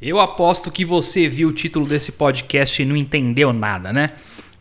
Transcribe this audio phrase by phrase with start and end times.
[0.00, 4.10] Eu aposto que você viu o título desse podcast e não entendeu nada, né?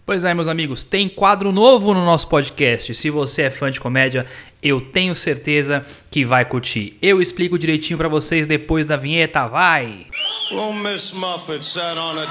[0.05, 2.93] Pois é, meus amigos, tem quadro novo no nosso podcast.
[2.93, 4.25] Se você é fã de comédia,
[4.61, 6.97] eu tenho certeza que vai curtir.
[7.01, 10.07] Eu explico direitinho para vocês depois da vinheta, vai!
[10.51, 12.25] Well, Miss Muffet sat on a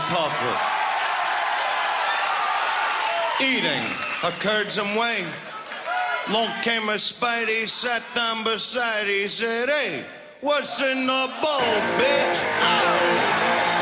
[3.40, 3.86] eating
[4.24, 5.24] a curdsome wing.
[6.30, 10.04] Long came a Spidey, sat down beside, he said, Hey,
[10.40, 11.60] what's in the bowl,
[11.98, 12.44] bitch?
[12.62, 13.77] Ow!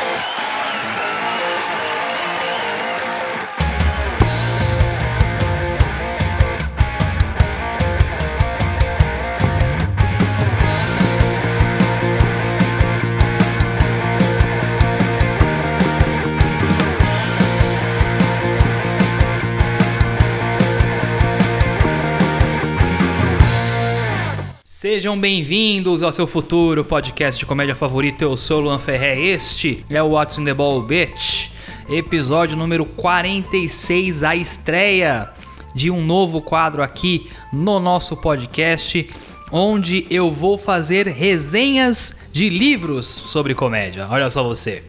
[24.79, 28.21] Sejam bem-vindos ao seu futuro podcast de comédia favorito.
[28.21, 29.19] Eu sou o Luan Ferré.
[29.19, 31.49] Este é o What's in the Ball Bitch,
[31.89, 35.31] episódio número 46, a estreia
[35.73, 39.09] de um novo quadro aqui no nosso podcast,
[39.51, 44.07] onde eu vou fazer resenhas de livros sobre comédia.
[44.11, 44.83] Olha só você.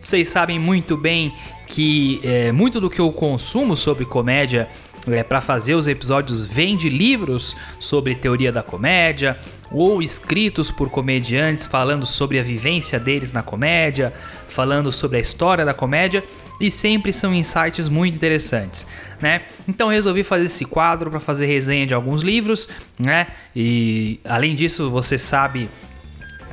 [0.00, 1.34] Vocês sabem muito bem
[1.66, 4.66] que é, muito do que eu consumo sobre comédia
[5.08, 9.38] é, para fazer os episódios vem de livros sobre teoria da comédia
[9.70, 14.12] ou escritos por comediantes falando sobre a vivência deles na comédia,
[14.46, 16.24] falando sobre a história da comédia
[16.60, 18.86] e sempre são insights muito interessantes,
[19.20, 19.42] né?
[19.68, 23.26] Então resolvi fazer esse quadro para fazer resenha de alguns livros, né?
[23.54, 25.68] E além disso, você sabe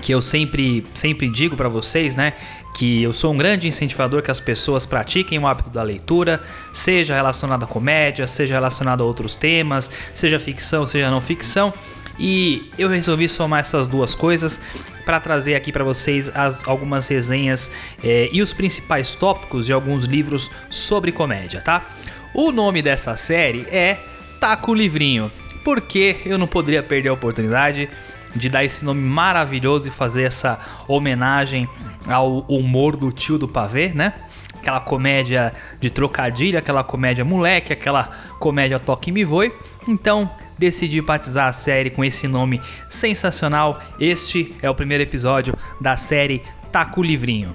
[0.04, 2.34] que eu sempre, sempre digo para vocês, né,
[2.76, 6.42] que eu sou um grande incentivador que as pessoas pratiquem o hábito da leitura,
[6.74, 11.74] seja relacionado à comédia, seja relacionado a outros temas, seja ficção, seja não ficção.
[12.20, 14.60] E eu resolvi somar essas duas coisas
[15.06, 17.72] para trazer aqui para vocês as, algumas resenhas
[18.04, 21.88] eh, e os principais tópicos de alguns livros sobre comédia, tá?
[22.34, 24.00] O nome dessa série é
[24.40, 25.32] Taco Livrinho,
[25.64, 27.90] porque eu não poderia perder a oportunidade
[28.36, 31.68] de dar esse nome maravilhoso e fazer essa homenagem
[32.08, 34.14] ao humor do tio do pavê, né?
[34.56, 39.52] Aquela comédia de trocadilho, aquela comédia moleque, aquela comédia toque me voe.
[39.88, 43.82] Então, decidi batizar a série com esse nome sensacional.
[44.00, 46.42] Este é o primeiro episódio da série
[46.72, 47.54] Taco Livrinho.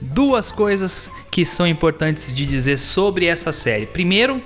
[0.00, 3.86] Duas coisas que são importantes de dizer sobre essa série.
[3.86, 4.40] Primeiro,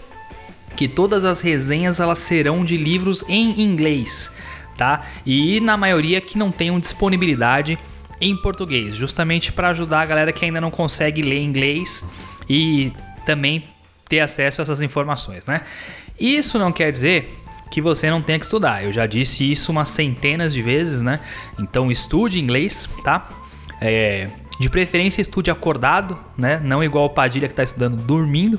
[0.76, 4.32] que todas as resenhas elas serão de livros em inglês
[4.78, 5.04] tá?
[5.26, 7.78] E na maioria que não tenham disponibilidade
[8.20, 12.04] em português, justamente para ajudar a galera que ainda não consegue ler inglês
[12.48, 12.92] e
[13.26, 13.62] também
[14.08, 15.62] ter acesso a essas informações, né?
[16.18, 17.28] Isso não quer dizer
[17.70, 18.82] que você não tenha que estudar.
[18.84, 21.20] Eu já disse isso umas centenas de vezes, né?
[21.58, 23.28] Então estude inglês, tá?
[23.80, 24.28] É,
[24.58, 26.60] de preferência estude acordado, né?
[26.64, 28.58] Não igual o Padilha que está estudando dormindo.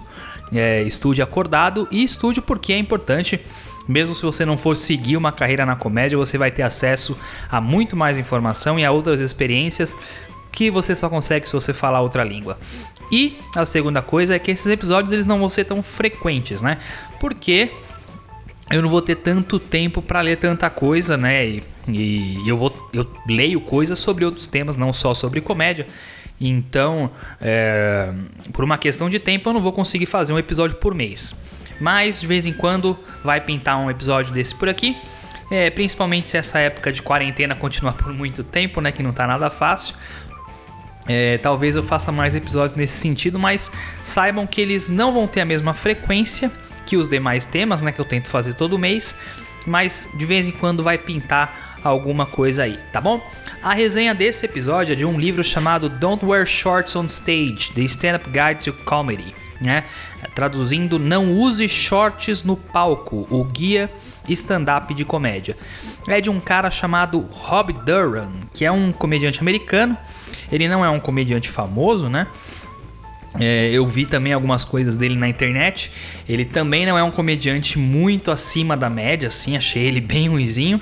[0.53, 3.40] É, estude acordado e estude porque é importante
[3.90, 7.18] mesmo se você não for seguir uma carreira na comédia, você vai ter acesso
[7.50, 9.98] a muito mais informação e a outras experiências
[10.52, 12.58] que você só consegue se você falar outra língua.
[13.12, 16.78] E a segunda coisa é que esses episódios eles não vão ser tão frequentes, né?
[17.20, 17.72] Porque
[18.70, 21.48] eu não vou ter tanto tempo para ler tanta coisa, né?
[21.48, 25.88] E, e, eu vou eu leio coisas sobre outros temas, não só sobre comédia.
[26.40, 27.10] Então,
[27.42, 28.14] é,
[28.54, 31.36] por uma questão de tempo, eu não vou conseguir fazer um episódio por mês.
[31.79, 34.97] Mas de vez em quando vai pintar um episódio desse por aqui.
[35.51, 38.91] É, principalmente se essa época de quarentena continuar por muito tempo, né?
[38.91, 39.95] Que não tá nada fácil.
[41.07, 43.72] É, talvez eu faça mais episódios nesse sentido, mas
[44.03, 46.51] saibam que eles não vão ter a mesma frequência
[46.85, 47.91] que os demais temas, né?
[47.91, 49.16] Que eu tento fazer todo mês.
[49.66, 53.22] Mas de vez em quando vai pintar alguma coisa aí, tá bom?
[53.63, 57.81] A resenha desse episódio é de um livro chamado Don't Wear Shorts on Stage: The
[57.81, 59.84] Stand-Up Guide to Comedy né?
[60.40, 63.92] Traduzindo, não use shorts no palco, o guia
[64.30, 65.58] stand-up de comédia.
[66.08, 69.98] É de um cara chamado Rob Durham, que é um comediante americano.
[70.50, 72.26] Ele não é um comediante famoso, né?
[73.38, 75.91] É, eu vi também algumas coisas dele na internet.
[76.26, 80.80] Ele também não é um comediante muito acima da média, assim, achei ele bem ruizinho.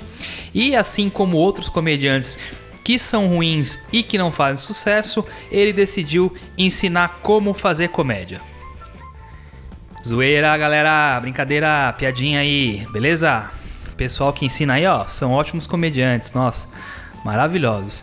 [0.54, 2.38] E assim como outros comediantes
[2.84, 8.40] que são ruins e que não fazem sucesso, ele decidiu ensinar como fazer comédia.
[10.08, 13.50] Zoeira, galera, brincadeira, piadinha aí, beleza?
[13.94, 16.66] Pessoal que ensina aí, ó, são ótimos comediantes, nossa,
[17.22, 18.02] maravilhosos.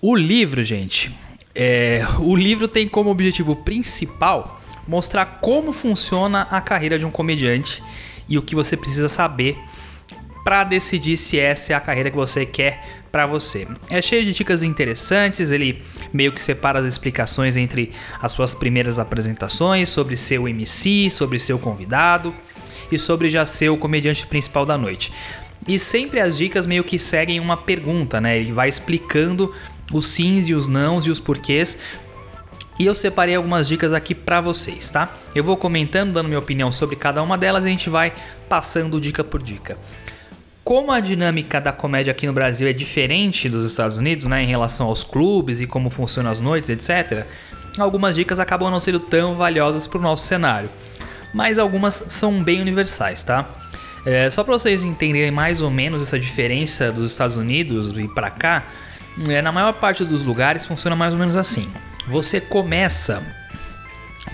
[0.00, 1.12] O livro, gente,
[1.52, 7.82] é, o livro tem como objetivo principal mostrar como funciona a carreira de um comediante
[8.28, 9.58] e o que você precisa saber
[10.44, 13.64] para decidir se essa é a carreira que você quer para você.
[13.88, 15.80] É cheio de dicas interessantes, ele
[16.12, 21.56] meio que separa as explicações entre as suas primeiras apresentações, sobre seu MC, sobre seu
[21.56, 22.34] convidado
[22.90, 25.12] e sobre já ser o comediante principal da noite.
[25.68, 28.36] E sempre as dicas meio que seguem uma pergunta, né?
[28.36, 29.54] Ele vai explicando
[29.92, 31.78] os sims e os nãos e os porquês
[32.80, 35.14] e eu separei algumas dicas aqui para vocês, tá?
[35.32, 38.12] Eu vou comentando, dando minha opinião sobre cada uma delas e a gente vai
[38.48, 39.78] passando dica por dica.
[40.64, 44.46] Como a dinâmica da comédia aqui no Brasil é diferente dos Estados Unidos, né, em
[44.46, 47.26] relação aos clubes e como funcionam as noites, etc.,
[47.78, 50.70] algumas dicas acabam não sendo tão valiosas para o nosso cenário,
[51.34, 53.46] mas algumas são bem universais, tá?
[54.06, 58.30] É, só para vocês entenderem mais ou menos essa diferença dos Estados Unidos e para
[58.30, 58.64] cá,
[59.28, 61.70] é, na maior parte dos lugares funciona mais ou menos assim.
[62.06, 63.22] Você começa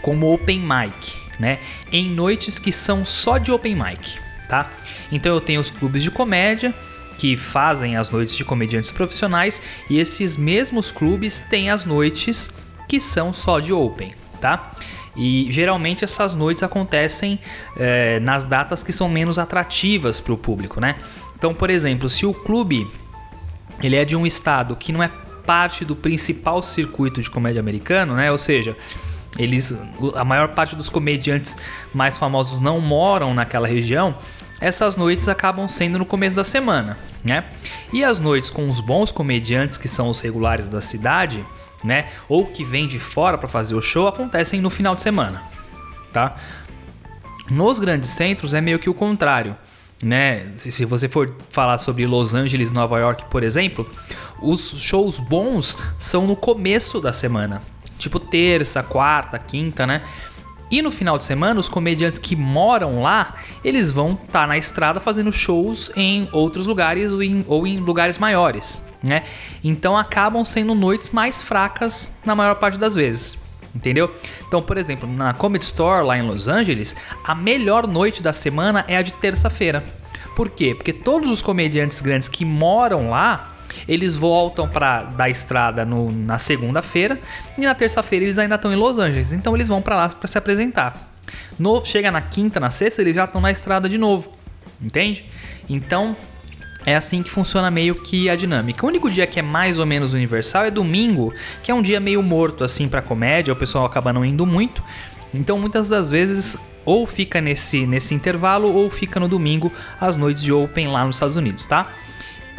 [0.01, 1.59] como open mic, né?
[1.91, 4.19] Em noites que são só de open mic,
[4.51, 4.69] tá?
[5.13, 6.75] Então eu tenho os clubes de comédia
[7.17, 12.51] que fazem as noites de comediantes profissionais e esses mesmos clubes têm as noites
[12.89, 14.73] que são só de open, tá?
[15.17, 17.39] E geralmente essas noites acontecem
[17.77, 20.97] é, nas datas que são menos atrativas para o público, né?
[21.37, 22.87] Então, por exemplo, se o clube
[23.83, 25.11] ele é de um estado que não é
[25.47, 28.31] parte do principal circuito de comédia americano, né?
[28.33, 28.77] Ou seja,
[29.39, 29.75] eles,
[30.15, 31.57] a maior parte dos comediantes
[31.95, 34.15] mais famosos não moram naquela região
[34.61, 37.45] essas noites acabam sendo no começo da semana, né?
[37.93, 41.45] E as noites com os bons comediantes, que são os regulares da cidade,
[41.83, 42.09] né?
[42.29, 45.43] Ou que vêm de fora para fazer o show, acontecem no final de semana,
[46.13, 46.37] tá?
[47.51, 49.57] Nos grandes centros é meio que o contrário,
[50.03, 50.47] né?
[50.57, 53.89] Se você for falar sobre Los Angeles, Nova York, por exemplo,
[54.43, 57.63] os shows bons são no começo da semana,
[57.99, 60.03] tipo terça, quarta, quinta, né?
[60.71, 63.35] E no final de semana, os comediantes que moram lá,
[63.65, 67.79] eles vão estar tá na estrada fazendo shows em outros lugares ou em, ou em
[67.79, 69.25] lugares maiores, né?
[69.65, 73.37] Então acabam sendo noites mais fracas na maior parte das vezes.
[73.75, 74.13] Entendeu?
[74.49, 78.85] Então, por exemplo, na Comedy Store lá em Los Angeles, a melhor noite da semana
[78.89, 79.85] é a de terça-feira.
[80.35, 80.75] Por quê?
[80.75, 83.55] Porque todos os comediantes grandes que moram lá,
[83.89, 87.19] eles voltam para da estrada no, na segunda-feira
[87.57, 89.33] e na terça-feira eles ainda estão em Los Angeles.
[89.33, 91.11] Então eles vão para lá para se apresentar.
[91.59, 94.33] No, chega na quinta, na sexta, eles já estão na estrada de novo.
[94.81, 95.27] Entende?
[95.69, 96.17] Então
[96.87, 98.85] é assim que funciona meio que a dinâmica.
[98.85, 101.33] O único dia que é mais ou menos universal é domingo,
[101.63, 104.83] que é um dia meio morto assim para comédia, o pessoal acaba não indo muito.
[105.35, 110.43] Então muitas das vezes ou fica nesse, nesse intervalo ou fica no domingo as noites
[110.43, 111.93] de Open lá nos Estados Unidos, tá?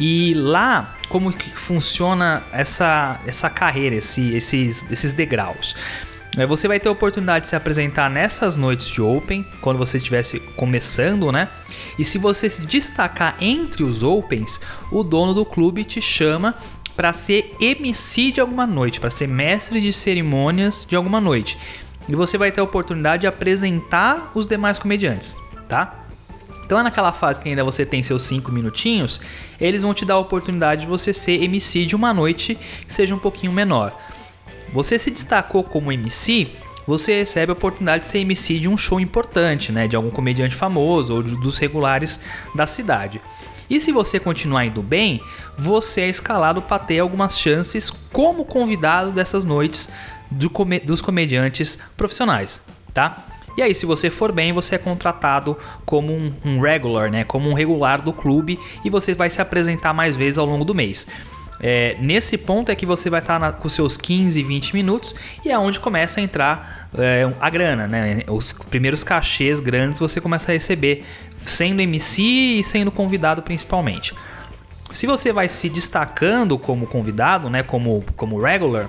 [0.04, 5.76] E lá, como que funciona essa, essa carreira, esse, esses, esses degraus?
[6.36, 9.98] É, você vai ter a oportunidade de se apresentar nessas noites de Open, quando você
[9.98, 11.48] estivesse começando, né?
[11.96, 14.60] E se você se destacar entre os Opens,
[14.90, 16.56] o dono do clube te chama
[16.96, 21.56] para ser MC de alguma noite, para ser mestre de cerimônias de alguma noite.
[22.08, 25.36] E você vai ter a oportunidade de apresentar os demais comediantes,
[25.68, 26.01] tá?
[26.72, 29.20] Então é naquela fase que ainda você tem seus 5 minutinhos,
[29.60, 32.54] eles vão te dar a oportunidade de você ser MC de uma noite
[32.86, 33.92] que seja um pouquinho menor.
[34.72, 36.48] Você se destacou como MC,
[36.86, 40.54] você recebe a oportunidade de ser MC de um show importante, né, de algum comediante
[40.54, 42.18] famoso ou dos regulares
[42.54, 43.20] da cidade.
[43.68, 45.20] E se você continuar indo bem,
[45.58, 49.90] você é escalado para ter algumas chances como convidado dessas noites
[50.30, 52.62] do come dos comediantes profissionais,
[52.94, 53.26] tá?
[53.56, 57.24] E aí, se você for bem, você é contratado como um, um, regular, né?
[57.24, 60.74] Como um regular do clube e você vai se apresentar mais vezes ao longo do
[60.74, 61.06] mês.
[61.60, 65.50] É, nesse ponto é que você vai estar na, com seus 15, 20 minutos e
[65.50, 68.24] é onde começa a entrar é, a grana, né?
[68.26, 71.04] Os primeiros cachês grandes você começa a receber
[71.46, 74.14] sendo MC e sendo convidado principalmente.
[74.92, 77.62] Se você vai se destacando como convidado, né?
[77.62, 78.88] Como, como regular,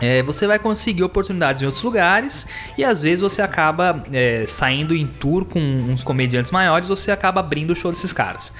[0.00, 4.94] é, você vai conseguir oportunidades em outros lugares e às vezes você acaba é, saindo
[4.94, 8.52] em tour com uns comediantes maiores, você acaba abrindo o show desses caras.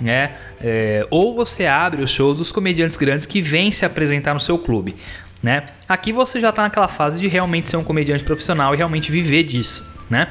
[0.00, 0.32] Né?
[0.60, 4.58] É, ou você abre os shows dos comediantes grandes que vêm se apresentar no seu
[4.58, 4.96] clube.
[5.42, 5.66] Né?
[5.88, 9.44] Aqui você já está naquela fase de realmente ser um comediante profissional e realmente viver
[9.44, 9.88] disso.
[10.08, 10.28] Né?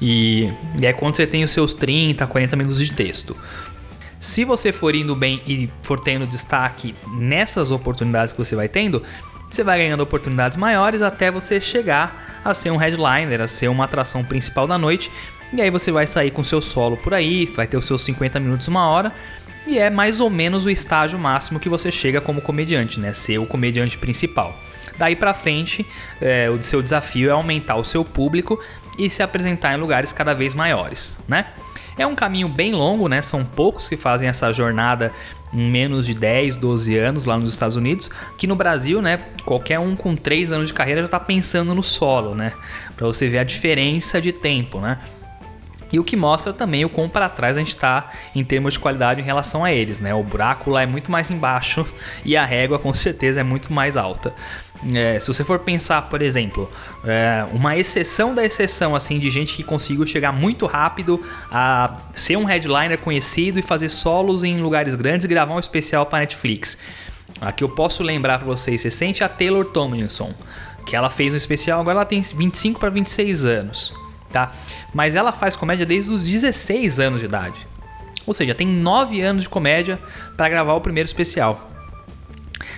[0.00, 3.36] E, e é quando você tem os seus 30, 40 minutos de texto.
[4.18, 9.02] Se você for indo bem e for tendo destaque nessas oportunidades que você vai tendo,
[9.50, 13.84] você vai ganhando oportunidades maiores até você chegar a ser um headliner, a ser uma
[13.84, 15.10] atração principal da noite.
[15.52, 18.38] E aí você vai sair com seu solo por aí, vai ter os seus 50
[18.38, 19.12] minutos, uma hora.
[19.66, 23.12] E é mais ou menos o estágio máximo que você chega como comediante, né?
[23.12, 24.56] Ser o comediante principal.
[24.96, 25.84] Daí para frente,
[26.20, 28.62] é, o seu desafio é aumentar o seu público
[28.98, 31.46] e se apresentar em lugares cada vez maiores, né?
[31.98, 33.20] É um caminho bem longo, né?
[33.20, 35.12] São poucos que fazem essa jornada
[35.52, 39.96] menos de 10, 12 anos lá nos Estados Unidos, que no Brasil, né, qualquer um
[39.96, 42.52] com 3 anos de carreira já está pensando no solo, né?
[42.96, 44.98] Para você ver a diferença de tempo, né?
[45.92, 48.78] E o que mostra também o quão para trás a gente está em termos de
[48.78, 50.14] qualidade em relação a eles, né?
[50.14, 51.84] O buraco lá é muito mais embaixo
[52.24, 54.32] e a régua com certeza é muito mais alta.
[54.94, 56.70] É, se você for pensar, por exemplo,
[57.04, 61.20] é, uma exceção da exceção assim de gente que conseguiu chegar muito rápido
[61.50, 66.06] a ser um headliner conhecido e fazer solos em lugares grandes e gravar um especial
[66.06, 66.78] para Netflix.
[67.40, 70.34] Aqui eu posso lembrar para vocês, você sente a Taylor Tomlinson,
[70.86, 73.92] que ela fez um especial, agora ela tem 25 para 26 anos
[74.32, 74.52] tá?
[74.94, 77.66] Mas ela faz comédia desde os 16 anos de idade.
[78.26, 79.98] Ou seja, tem 9 anos de comédia
[80.36, 81.68] para gravar o primeiro especial.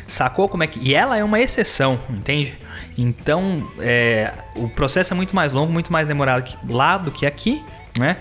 [0.06, 0.78] Sacou como é que.
[0.80, 2.58] E ela é uma exceção, entende?
[2.96, 7.62] Então, é, o processo é muito mais longo, muito mais demorado lá do que aqui,
[7.98, 8.16] né?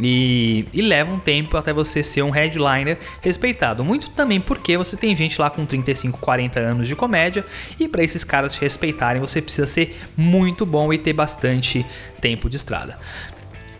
[0.00, 3.82] E, e, leva um tempo até você ser um headliner respeitado.
[3.82, 7.46] Muito também porque você tem gente lá com 35, 40 anos de comédia
[7.80, 11.84] e para esses caras te respeitarem você precisa ser muito bom e ter bastante
[12.20, 12.98] tempo de estrada.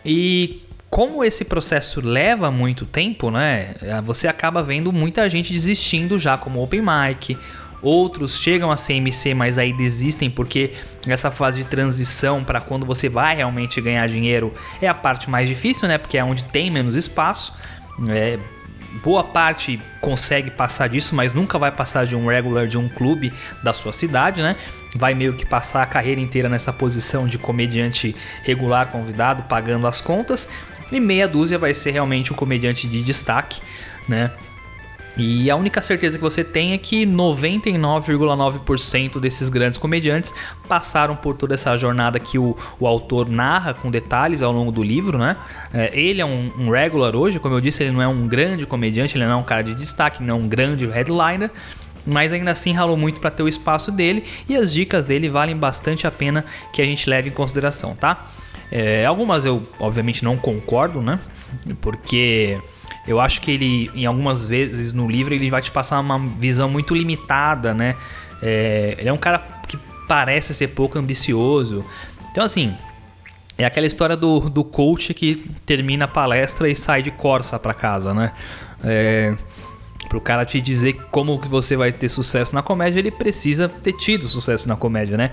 [0.05, 3.75] E como esse processo leva muito tempo, né?
[4.05, 7.37] Você acaba vendo muita gente desistindo já como open mic
[7.83, 10.73] Outros chegam a CMC, mas aí desistem porque
[11.07, 15.49] essa fase de transição para quando você vai realmente ganhar dinheiro é a parte mais
[15.49, 15.99] difícil, né?
[15.99, 17.53] Porque é onde tem menos espaço.
[18.09, 18.39] É,
[19.05, 23.33] boa parte consegue passar disso, mas nunca vai passar de um regular de um clube
[23.63, 24.57] da sua cidade, né?
[24.97, 30.01] Vai meio que passar a carreira inteira nessa posição de comediante regular convidado, pagando as
[30.01, 30.49] contas,
[30.91, 33.61] e meia dúzia vai ser realmente um comediante de destaque,
[34.09, 34.31] né?
[35.17, 40.35] E a única certeza que você tem é que 99,9% desses grandes comediantes
[40.69, 44.83] passaram por toda essa jornada que o, o autor narra com detalhes ao longo do
[44.83, 45.35] livro, né?
[45.73, 48.67] É, ele é um, um, regular hoje, como eu disse, ele não é um grande
[48.67, 51.51] comediante, ele não é um cara de destaque, não é um grande headliner,
[52.07, 55.57] mas ainda assim ralou muito para ter o espaço dele e as dicas dele valem
[55.57, 58.36] bastante a pena que a gente leve em consideração, tá?
[58.71, 61.19] É, algumas eu obviamente não concordo, né?
[61.81, 62.59] Porque
[63.07, 66.69] eu acho que ele, em algumas vezes no livro, ele vai te passar uma visão
[66.69, 67.95] muito limitada, né?
[68.43, 71.85] É, ele é um cara que parece ser pouco ambicioso.
[72.33, 72.75] Então, assim,
[73.57, 77.73] é aquela história do, do coach que termina a palestra e sai de Corsa para
[77.73, 78.33] casa, né?
[78.85, 79.35] É,
[80.09, 83.93] pro cara te dizer como que você vai ter sucesso na comédia, ele precisa ter
[83.93, 85.31] tido sucesso na comédia, né?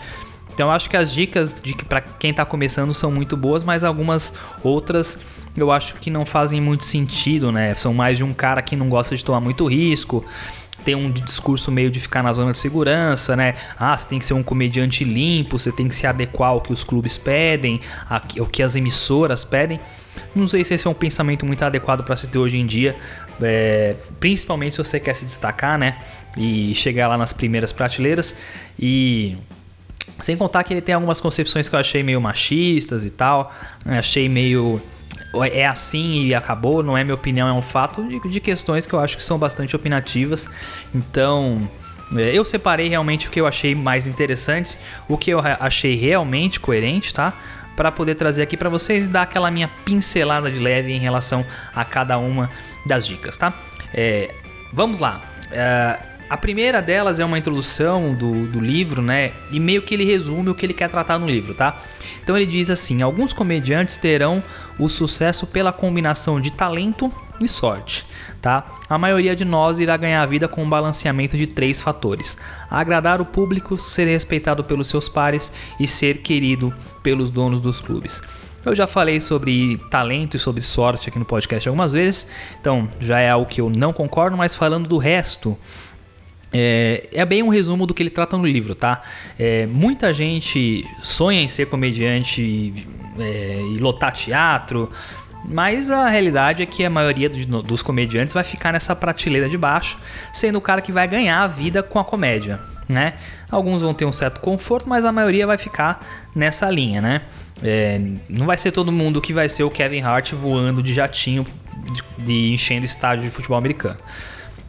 [0.53, 3.83] Então acho que as dicas de que para quem está começando são muito boas, mas
[3.83, 4.33] algumas
[4.63, 5.17] outras
[5.55, 7.75] eu acho que não fazem muito sentido, né?
[7.75, 10.25] São mais de um cara que não gosta de tomar muito risco,
[10.83, 13.55] tem um discurso meio de ficar na zona de segurança, né?
[13.79, 16.73] Ah, você tem que ser um comediante limpo, você tem que se adequar ao que
[16.73, 17.79] os clubes pedem,
[18.09, 19.79] ao que as emissoras pedem.
[20.35, 22.95] Não sei se esse é um pensamento muito adequado para se ter hoje em dia,
[23.41, 25.97] é, principalmente se você quer se destacar, né?
[26.35, 28.35] E chegar lá nas primeiras prateleiras.
[28.77, 29.37] E
[30.23, 33.53] sem contar que ele tem algumas concepções que eu achei meio machistas e tal,
[33.85, 33.99] né?
[33.99, 34.81] achei meio
[35.51, 38.93] é assim e acabou, não é minha opinião, é um fato de, de questões que
[38.93, 40.47] eu acho que são bastante opinativas.
[40.95, 41.67] Então,
[42.15, 44.77] é, eu separei realmente o que eu achei mais interessante,
[45.09, 47.33] o que eu achei realmente coerente, tá?
[47.75, 51.45] Para poder trazer aqui para vocês e dar aquela minha pincelada de leve em relação
[51.75, 52.49] a cada uma
[52.85, 53.53] das dicas, tá?
[53.93, 54.33] É,
[54.71, 55.21] vamos lá.
[55.51, 55.99] É,
[56.29, 59.31] a primeira delas é uma introdução do, do livro, né?
[59.51, 61.81] E meio que ele resume o que ele quer tratar no livro, tá?
[62.23, 64.43] Então ele diz assim: alguns comediantes terão
[64.79, 68.05] o sucesso pela combinação de talento e sorte,
[68.41, 68.65] tá?
[68.89, 72.37] A maioria de nós irá ganhar a vida com um balanceamento de três fatores:
[72.69, 78.21] agradar o público, ser respeitado pelos seus pares e ser querido pelos donos dos clubes.
[78.65, 82.25] Eu já falei sobre talento e sobre sorte aqui no podcast algumas vezes,
[82.61, 85.57] então já é algo que eu não concordo, mas falando do resto,
[86.53, 89.01] é, é, bem um resumo do que ele trata no livro, tá?
[89.39, 92.85] É, muita gente sonha em ser comediante
[93.17, 94.91] é, e lotar teatro,
[95.45, 99.97] mas a realidade é que a maioria dos, comediantes vai ficar nessa prateleira de baixo,
[100.31, 103.13] sendo o cara que vai ganhar a vida com a comédia, né?
[103.49, 106.05] Alguns vão ter um certo conforto, mas a maioria vai ficar
[106.35, 107.21] nessa linha, né?
[107.61, 111.45] É, não vai ser todo mundo que vai ser o Kevin Hart voando de jatinho,
[112.17, 113.97] de enchendo estádio de futebol americano,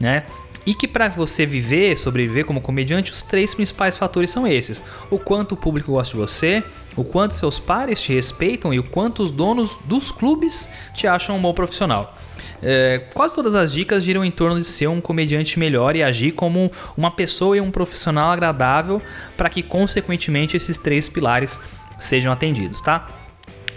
[0.00, 0.24] né?
[0.66, 5.18] E que para você viver, sobreviver como comediante, os três principais fatores são esses: o
[5.18, 6.64] quanto o público gosta de você,
[6.96, 11.36] o quanto seus pares te respeitam e o quanto os donos dos clubes te acham
[11.36, 12.16] um bom profissional.
[12.62, 16.32] É, quase todas as dicas giram em torno de ser um comediante melhor e agir
[16.32, 19.02] como uma pessoa e um profissional agradável
[19.36, 21.60] para que, consequentemente, esses três pilares
[21.98, 23.06] sejam atendidos, tá?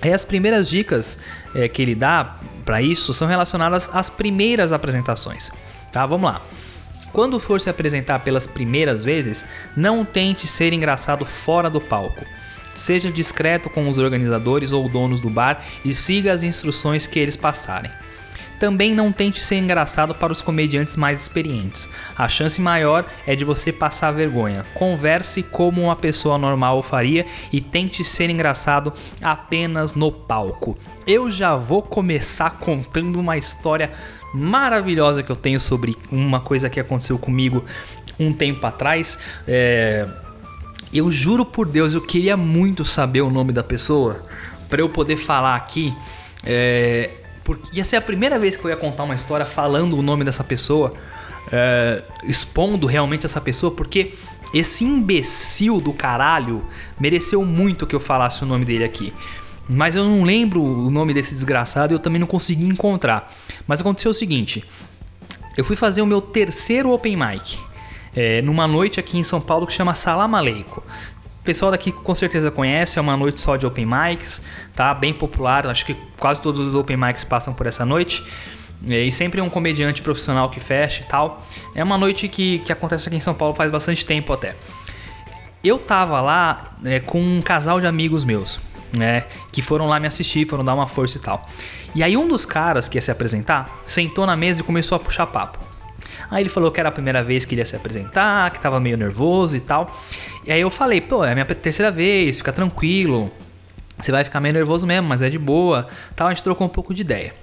[0.01, 1.17] As primeiras dicas
[1.53, 5.51] é, que ele dá para isso são relacionadas às primeiras apresentações.
[5.91, 6.41] Tá, vamos lá.
[7.17, 9.43] Quando for se apresentar pelas primeiras vezes,
[9.75, 12.23] não tente ser engraçado fora do palco.
[12.75, 17.35] Seja discreto com os organizadores ou donos do bar e siga as instruções que eles
[17.35, 17.89] passarem.
[18.59, 21.89] Também não tente ser engraçado para os comediantes mais experientes.
[22.17, 24.65] A chance maior é de você passar vergonha.
[24.73, 30.77] Converse como uma pessoa normal faria e tente ser engraçado apenas no palco.
[31.05, 33.91] Eu já vou começar contando uma história
[34.33, 37.63] maravilhosa que eu tenho sobre uma coisa que aconteceu comigo
[38.19, 39.17] um tempo atrás.
[39.47, 40.07] É...
[40.93, 44.23] Eu juro por Deus, eu queria muito saber o nome da pessoa
[44.69, 45.93] para eu poder falar aqui.
[46.43, 47.09] É...
[47.47, 50.25] Porque ia ser a primeira vez que eu ia contar uma história falando o nome
[50.25, 50.93] dessa pessoa,
[51.49, 52.03] é...
[52.25, 54.13] expondo realmente essa pessoa, porque
[54.53, 56.61] esse imbecil do caralho
[56.99, 59.13] mereceu muito que eu falasse o nome dele aqui.
[59.69, 63.33] Mas eu não lembro o nome desse desgraçado e eu também não consegui encontrar.
[63.65, 64.65] Mas aconteceu o seguinte:
[65.55, 67.57] eu fui fazer o meu terceiro open mic
[68.13, 70.83] é, numa noite aqui em São Paulo que chama Salam Aleico.
[71.47, 74.41] Pessoal daqui com certeza conhece, é uma noite só de open mics,
[74.75, 74.93] tá?
[74.93, 78.21] Bem popular, acho que quase todos os open mics passam por essa noite.
[78.85, 81.41] É, e sempre um comediante profissional que fecha e tal.
[81.73, 84.57] É uma noite que, que acontece aqui em São Paulo faz bastante tempo até.
[85.63, 88.59] Eu tava lá é, com um casal de amigos meus
[88.91, 89.23] né?
[89.49, 91.47] Que foram lá me assistir, foram dar uma força e tal.
[91.95, 94.99] E aí um dos caras que ia se apresentar sentou na mesa e começou a
[94.99, 95.59] puxar papo.
[96.29, 98.79] Aí ele falou que era a primeira vez que ele ia se apresentar, que tava
[98.79, 99.97] meio nervoso e tal.
[100.47, 103.29] E aí eu falei, pô, é a minha terceira vez, fica tranquilo.
[103.99, 105.87] Você vai ficar meio nervoso mesmo, mas é de boa.
[106.15, 107.33] Tal, a gente trocou um pouco de ideia.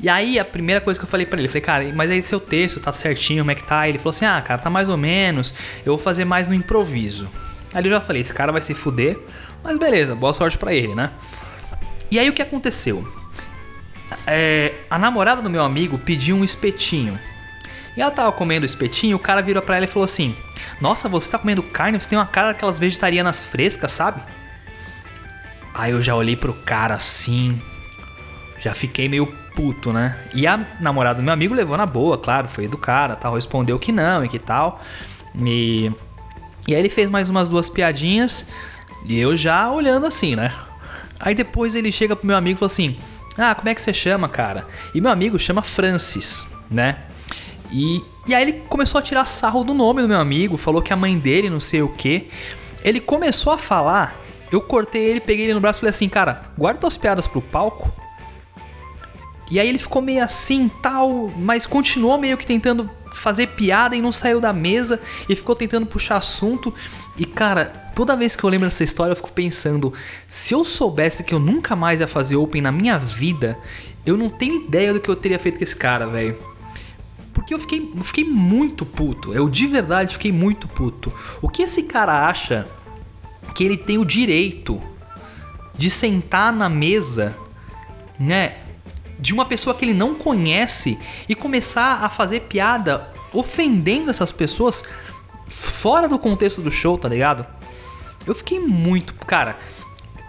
[0.00, 2.40] E aí a primeira coisa que eu falei para ele, falei, cara, mas aí seu
[2.40, 3.88] texto tá certinho, como é que tá?
[3.88, 5.54] Ele falou assim: "Ah, cara, tá mais ou menos.
[5.86, 7.28] Eu vou fazer mais no improviso".
[7.72, 9.16] Aí eu já falei, esse cara vai se fuder,
[9.62, 11.10] mas beleza, boa sorte para ele, né?
[12.10, 13.06] E aí o que aconteceu?
[14.26, 17.16] É, a namorada do meu amigo pediu um espetinho.
[17.96, 20.34] E ela tava comendo espetinho, o cara virou pra ela e falou assim:
[20.80, 21.98] Nossa, você tá comendo carne?
[21.98, 24.20] Você tem uma cara daquelas vegetarianas frescas, sabe?
[25.72, 27.60] Aí eu já olhei pro cara assim,
[28.60, 30.18] já fiquei meio puto, né?
[30.32, 33.90] E a namorada do meu amigo levou na boa, claro, foi educada, tal, respondeu que
[33.90, 34.80] não e que tal.
[35.34, 35.90] E,
[36.66, 38.46] e aí ele fez mais umas duas piadinhas.
[39.04, 40.54] E eu já olhando assim, né?
[41.18, 42.96] Aí depois ele chega pro meu amigo e fala assim:
[43.36, 44.66] Ah, como é que você chama, cara?
[44.94, 46.98] E meu amigo chama Francis, né?
[47.74, 50.92] E, e aí ele começou a tirar sarro do nome do meu amigo, falou que
[50.92, 52.28] a mãe dele, não sei o que.
[52.84, 56.44] Ele começou a falar, eu cortei ele, peguei ele no braço e falei assim: Cara,
[56.56, 57.92] guarda tuas piadas pro palco.
[59.50, 64.00] E aí ele ficou meio assim, tal, mas continuou meio que tentando fazer piada e
[64.00, 66.72] não saiu da mesa e ficou tentando puxar assunto.
[67.18, 69.92] E cara, toda vez que eu lembro dessa história eu fico pensando,
[70.26, 73.58] se eu soubesse que eu nunca mais ia fazer open na minha vida,
[74.06, 76.53] eu não tenho ideia do que eu teria feito com esse cara, velho.
[77.34, 79.34] Porque eu fiquei, eu fiquei muito puto.
[79.34, 81.12] Eu de verdade fiquei muito puto.
[81.42, 82.66] O que esse cara acha
[83.54, 84.80] que ele tem o direito
[85.76, 87.36] de sentar na mesa,
[88.18, 88.58] né,
[89.18, 94.84] de uma pessoa que ele não conhece e começar a fazer piada ofendendo essas pessoas
[95.48, 97.44] fora do contexto do show, tá ligado?
[98.26, 99.12] Eu fiquei muito.
[99.14, 99.58] Cara,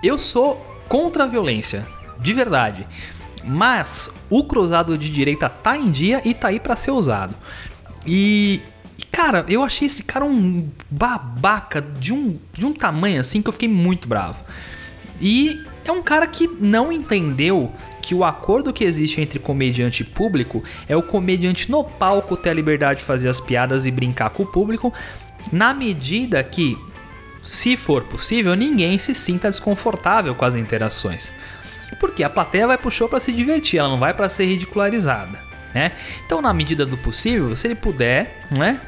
[0.04, 1.86] eu sou contra a violência,
[2.20, 2.88] de verdade.
[3.44, 7.36] Mas o cruzado de direita tá em dia e tá aí para ser usado.
[8.06, 8.62] E,
[9.12, 13.54] cara, eu achei esse cara um babaca de um, de um tamanho assim que eu
[13.54, 14.38] fiquei muito bravo.
[15.22, 20.06] E é um cara que não entendeu que o acordo que existe entre comediante e
[20.06, 24.30] público é o comediante no palco ter a liberdade de fazer as piadas e brincar
[24.30, 24.94] com o público,
[25.52, 26.78] na medida que,
[27.42, 31.32] se for possível, ninguém se sinta desconfortável com as interações.
[32.00, 35.40] Porque a plateia vai pro show para se divertir, ela não vai para ser ridicularizada,
[35.74, 35.92] né?
[36.26, 38.82] Então, na medida do possível, se ele puder, né,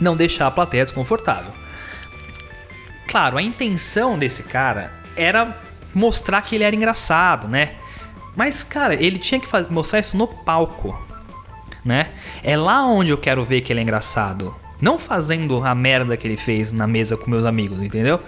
[0.00, 1.52] não deixar a plateia desconfortável.
[3.06, 5.56] Claro, a intenção desse cara era
[5.94, 7.74] mostrar que ele era engraçado, né?
[8.34, 10.98] Mas, cara, ele tinha que fazer, mostrar isso no palco,
[11.84, 12.10] né?
[12.42, 14.54] É lá onde eu quero ver que ele é engraçado.
[14.80, 18.20] Não fazendo a merda que ele fez na mesa com meus amigos, entendeu?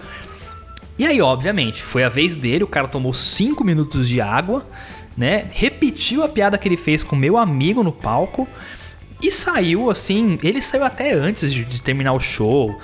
[0.97, 4.65] E aí, obviamente, foi a vez dele, o cara tomou 5 minutos de água,
[5.17, 5.47] né?
[5.51, 8.47] Repetiu a piada que ele fez com meu amigo no palco
[9.21, 10.39] e saiu assim.
[10.43, 12.79] Ele saiu até antes de, de terminar o show.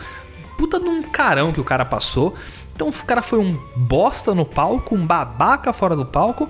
[0.58, 2.36] Puta de um carão que o cara passou.
[2.76, 6.50] Então o cara foi um bosta no palco, um babaca fora do palco.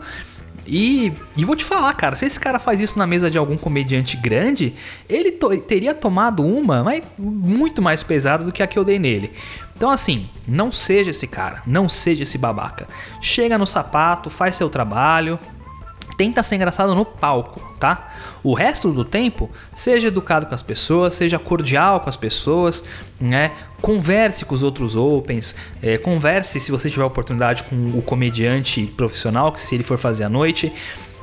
[0.74, 3.58] E, e vou te falar, cara, se esse cara faz isso na mesa de algum
[3.58, 4.74] comediante grande,
[5.10, 8.98] ele to teria tomado uma mas muito mais pesada do que a que eu dei
[8.98, 9.34] nele.
[9.76, 12.88] Então, assim, não seja esse cara, não seja esse babaca.
[13.20, 15.38] Chega no sapato, faz seu trabalho,
[16.22, 18.10] tenta ser engraçado no palco, tá?
[18.44, 22.86] O resto do tempo, seja educado com as pessoas, seja cordial com as pessoas,
[23.20, 23.54] né?
[23.82, 29.52] Converse com os outros opens, é, converse se você tiver oportunidade com o comediante profissional,
[29.52, 30.72] que se ele for fazer à noite.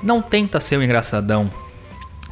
[0.03, 1.49] Não tenta ser um engraçadão,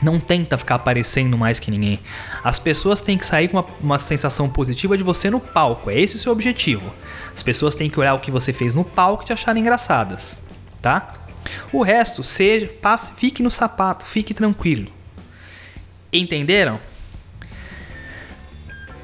[0.02, 2.00] não tenta ficar aparecendo mais que ninguém.
[2.42, 5.88] As pessoas têm que sair com uma, uma, sensação positiva de você no palco.
[5.88, 6.92] É esse o seu objetivo.
[7.32, 10.36] As pessoas têm que olhar o que você fez no palco e te acharem engraçadas,
[10.82, 11.14] tá?
[11.72, 14.90] O resto, seja, passe, fique no sapato, fique tranquilo.
[16.12, 16.78] Entenderam?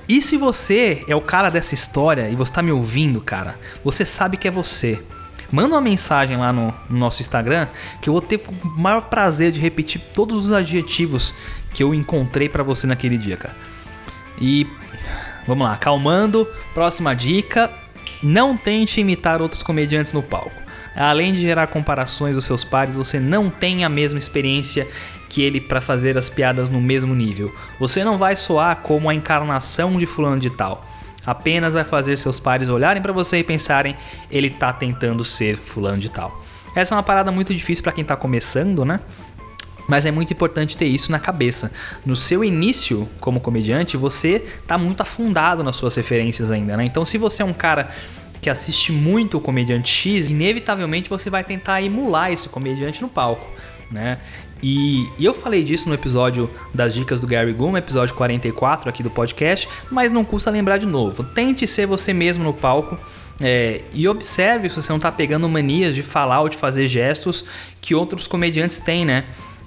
[0.09, 4.05] E se você é o cara dessa história e você está me ouvindo, cara, você
[4.05, 5.03] sabe que é você.
[5.51, 7.69] Manda uma mensagem lá no, no, nosso Instagram
[8.01, 11.35] que eu vou ter o maior prazer de repetir todos os adjetivos
[11.73, 13.55] que eu encontrei para você naquele dia, cara.
[14.41, 14.67] E
[15.47, 16.49] vamos lá, calmando.
[16.73, 17.71] Próxima dica:
[18.23, 20.62] não tente imitar outros comediantes no palco.
[20.95, 24.87] Além de gerar comparações dos seus pares, você não tem a mesma experiência
[25.29, 27.55] que ele para fazer as piadas no mesmo nível.
[27.81, 30.87] Você não vai soar como a encarnação de fulano de tal.
[31.25, 33.97] Apenas vai fazer seus pares olharem para você e pensarem,
[34.31, 36.43] ele tá tentando ser fulano de tal.
[36.75, 39.01] Essa é uma parada muito difícil para quem tá começando, né?
[39.89, 41.73] Mas é muito importante ter isso na cabeça.
[42.05, 46.85] No seu início como comediante, você tá muito afundado nas suas referências ainda, né?
[46.85, 47.91] Então, se você é um cara
[48.43, 53.49] que assiste muito o comediante X, inevitavelmente você vai tentar emular esse comediante no palco,
[53.89, 54.19] né?
[54.61, 59.03] E, e, eu falei disso no episódio das dicas do Gary Goom, episódio 44 aqui
[59.03, 61.23] do podcast, mas não custa lembrar de novo.
[61.23, 62.99] Tente ser você mesmo no palco
[63.41, 67.45] é, e observe se você não está pegando manias de falar ou de fazer gestos
[67.81, 69.25] que outros comediantes têm, né?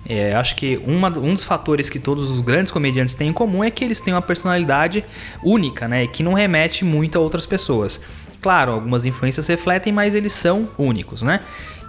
[0.07, 3.63] É, acho que uma, um dos fatores que todos os grandes comediantes têm em comum
[3.63, 5.03] é que eles têm uma personalidade
[5.43, 6.07] única, né?
[6.07, 7.99] Que não remete muito a outras pessoas.
[8.45, 11.39] Claro, algumas influências refletem, mas eles são únicos, né?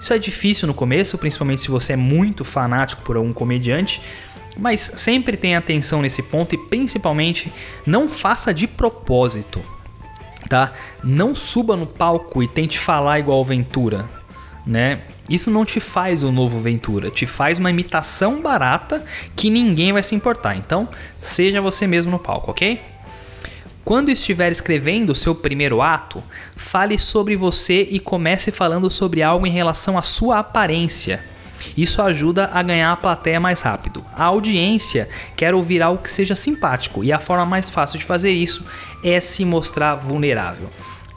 [0.00, 4.00] Isso é difícil no começo, principalmente se você é muito fanático por algum comediante,
[4.56, 7.52] mas sempre tenha atenção nesse ponto e principalmente
[7.84, 9.60] não faça de propósito,
[10.48, 10.72] tá?
[11.04, 14.08] Não suba no palco e tente falar igual Ventura,
[14.66, 15.02] né?
[15.28, 19.04] Isso não te faz o novo Ventura, te faz uma imitação barata
[19.36, 20.56] que ninguém vai se importar.
[20.56, 20.88] Então,
[21.20, 22.80] seja você mesmo no palco, ok?
[23.86, 26.20] Quando estiver escrevendo seu primeiro ato,
[26.56, 31.22] fale sobre você e comece falando sobre algo em relação à sua aparência.
[31.76, 34.04] Isso ajuda a ganhar a plateia mais rápido.
[34.16, 38.32] A audiência quer ouvir algo que seja simpático e a forma mais fácil de fazer
[38.32, 38.66] isso
[39.04, 40.68] é se mostrar vulnerável.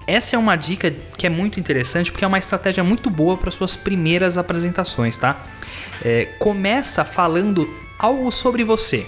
[0.06, 3.50] Essa é uma dica que é muito interessante porque é uma estratégia muito boa para
[3.50, 5.42] suas primeiras apresentações, tá?
[6.06, 9.08] É, começa falando algo sobre você.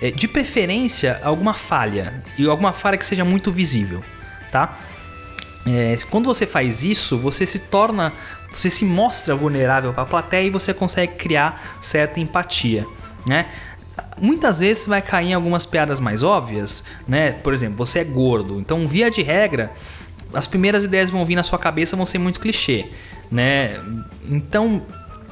[0.00, 4.02] É, de preferência, alguma falha e alguma falha que seja muito visível,
[4.50, 4.78] tá?
[5.66, 8.12] É, quando você faz isso, você se torna,
[8.52, 12.86] você se mostra vulnerável para a plateia e você consegue criar certa empatia,
[13.26, 13.46] né?
[14.20, 17.32] Muitas vezes vai cair em algumas piadas mais óbvias, né?
[17.32, 19.72] Por exemplo, você é gordo, então via de regra,
[20.32, 22.86] as primeiras ideias vão vir na sua cabeça vão ser muito clichê,
[23.30, 23.80] né?
[24.30, 24.82] Então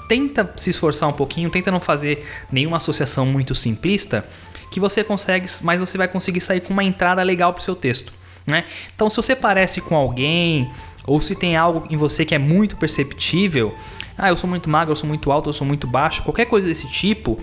[0.08, 4.24] tenta se esforçar um pouquinho, tenta não fazer nenhuma associação muito simplista
[4.70, 7.74] que você consegue, mas você vai conseguir sair com uma entrada legal para o seu
[7.74, 8.12] texto.
[8.46, 8.64] Né?
[8.94, 10.70] Então, se você parece com alguém,
[11.06, 13.74] ou se tem algo em você que é muito perceptível,
[14.16, 16.66] ah, eu sou muito magro, eu sou muito alto, eu sou muito baixo, qualquer coisa
[16.66, 17.38] desse tipo,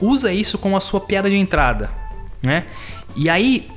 [0.00, 1.90] usa isso como a sua piada de entrada.
[2.42, 2.64] Né?
[3.14, 3.68] E aí,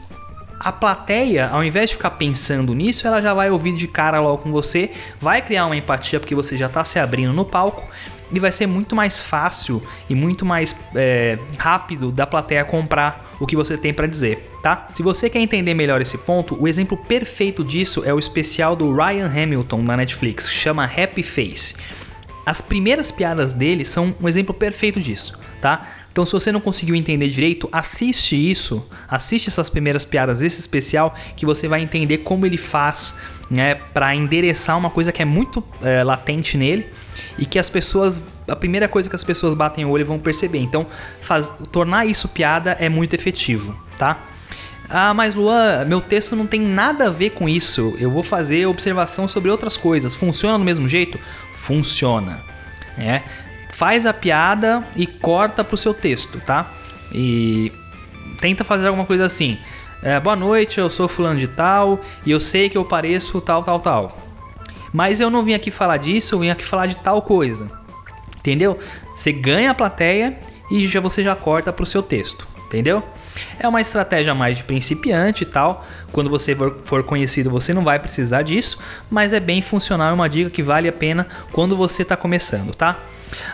[0.60, 4.44] a plateia, ao invés de ficar pensando nisso, ela já vai ouvir de cara logo
[4.44, 7.88] com você, vai criar uma empatia porque você já está se abrindo no palco
[8.32, 13.46] e vai ser muito mais fácil e muito mais é, rápido da plateia comprar o
[13.46, 14.88] que você tem para dizer, tá?
[14.94, 18.94] Se você quer entender melhor esse ponto, o exemplo perfeito disso é o especial do
[18.94, 21.76] Ryan Hamilton na Netflix, chama Happy Face.
[22.46, 25.88] As primeiras piadas dele são um exemplo perfeito disso, tá?
[26.12, 31.16] Então, se você não conseguiu entender direito, assiste isso, assiste essas primeiras piadas desse especial,
[31.36, 33.16] que você vai entender como ele faz,
[33.50, 36.88] né, para endereçar uma coisa que é muito é, latente nele
[37.38, 40.60] e que as pessoas, a primeira coisa que as pessoas batem o olho vão perceber.
[40.60, 40.86] Então,
[41.22, 44.26] faz, tornar isso piada é muito efetivo, tá?
[44.90, 47.96] Ah, mas Luan, meu texto não tem nada a ver com isso.
[48.00, 50.16] Eu vou fazer observação sobre outras coisas.
[50.16, 51.20] Funciona do mesmo jeito?
[51.54, 52.42] Funciona.
[52.98, 53.22] É.
[53.70, 56.74] Faz a piada e corta pro seu texto, tá?
[57.14, 57.72] E
[58.42, 59.60] tenta fazer alguma coisa assim.
[60.02, 63.64] É, boa noite, eu sou fulano de tal e eu sei que eu pareço tal,
[63.64, 64.29] tal, tal.
[64.94, 67.70] Mas eu não vim aqui falar disso, eu vim aqui falar de tal coisa.
[68.38, 68.78] Entendeu?
[69.14, 70.38] Você ganha a plateia
[70.72, 72.48] e já você já corta para o seu texto.
[72.66, 73.04] Entendeu?
[73.60, 75.86] É uma estratégia mais de principiante e tal.
[76.12, 80.30] Quando você for conhecido, você não vai precisar disso, mas é bem funcional, é uma
[80.30, 82.98] dica que vale a pena quando você está começando, tá?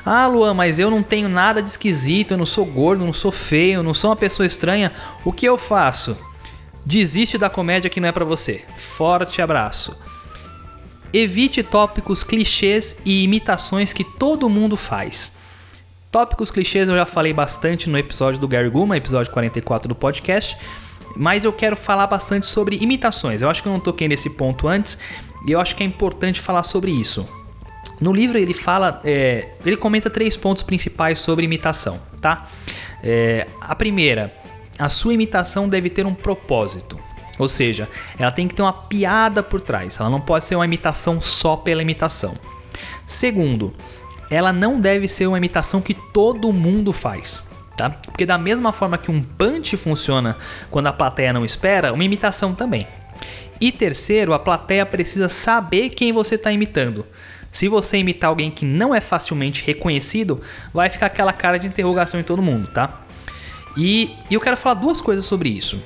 [0.05, 3.31] Ah, Luan, mas eu não tenho nada de esquisito, eu não sou gordo, não sou
[3.31, 4.91] feio, não sou uma pessoa estranha.
[5.23, 6.17] O que eu faço?
[6.85, 8.63] Desiste da comédia que não é para você.
[8.75, 9.97] Forte abraço.
[11.17, 15.31] Evite tópicos clichês e imitações que todo mundo faz.
[16.11, 20.57] Tópicos clichês eu já falei bastante no episódio do Gary Guma, episódio 44 do podcast,
[21.15, 23.41] mas eu quero falar bastante sobre imitações.
[23.41, 24.97] Eu acho que eu não toquei nesse ponto antes
[25.47, 27.25] e eu acho que é importante falar sobre isso.
[28.01, 32.49] No livro ele fala, é, ele comenta três pontos principais sobre imitação, tá?
[33.01, 34.33] É, a primeira,
[34.77, 36.99] a sua imitação deve ter um propósito.
[37.37, 39.99] Ou seja, ela tem que ter uma piada por trás.
[39.99, 42.35] Ela não pode ser uma imitação só pela imitação.
[43.05, 43.73] Segundo,
[44.29, 47.45] ela não deve ser uma imitação que todo mundo faz.
[47.75, 47.89] Tá?
[47.89, 50.37] Porque da mesma forma que um punch funciona
[50.71, 52.87] quando a plateia não espera, uma imitação também.
[53.59, 57.05] E terceiro, a plateia precisa saber quem você está imitando.
[57.51, 60.41] Se você imitar alguém que não é facilmente reconhecido,
[60.73, 63.01] vai ficar aquela cara de interrogação em todo mundo, tá?
[63.77, 65.81] E, eu quero falar duas coisas sobre isso.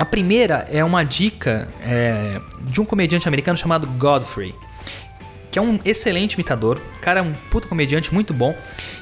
[0.00, 4.54] A primeira é uma dica é, de um comediante americano chamado Godfrey,
[5.50, 6.80] que é um excelente imitador.
[7.02, 8.56] Cara é um puto comediante muito bom.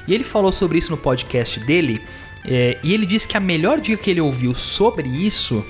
[0.05, 2.01] E ele falou sobre isso no podcast dele.
[2.43, 5.65] É, e ele disse que a melhor dica que ele ouviu sobre isso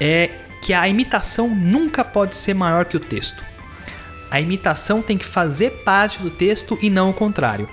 [0.00, 0.28] é
[0.60, 3.44] que a imitação nunca pode ser maior que o texto.
[4.28, 7.68] A imitação tem que fazer parte do texto e não o contrário.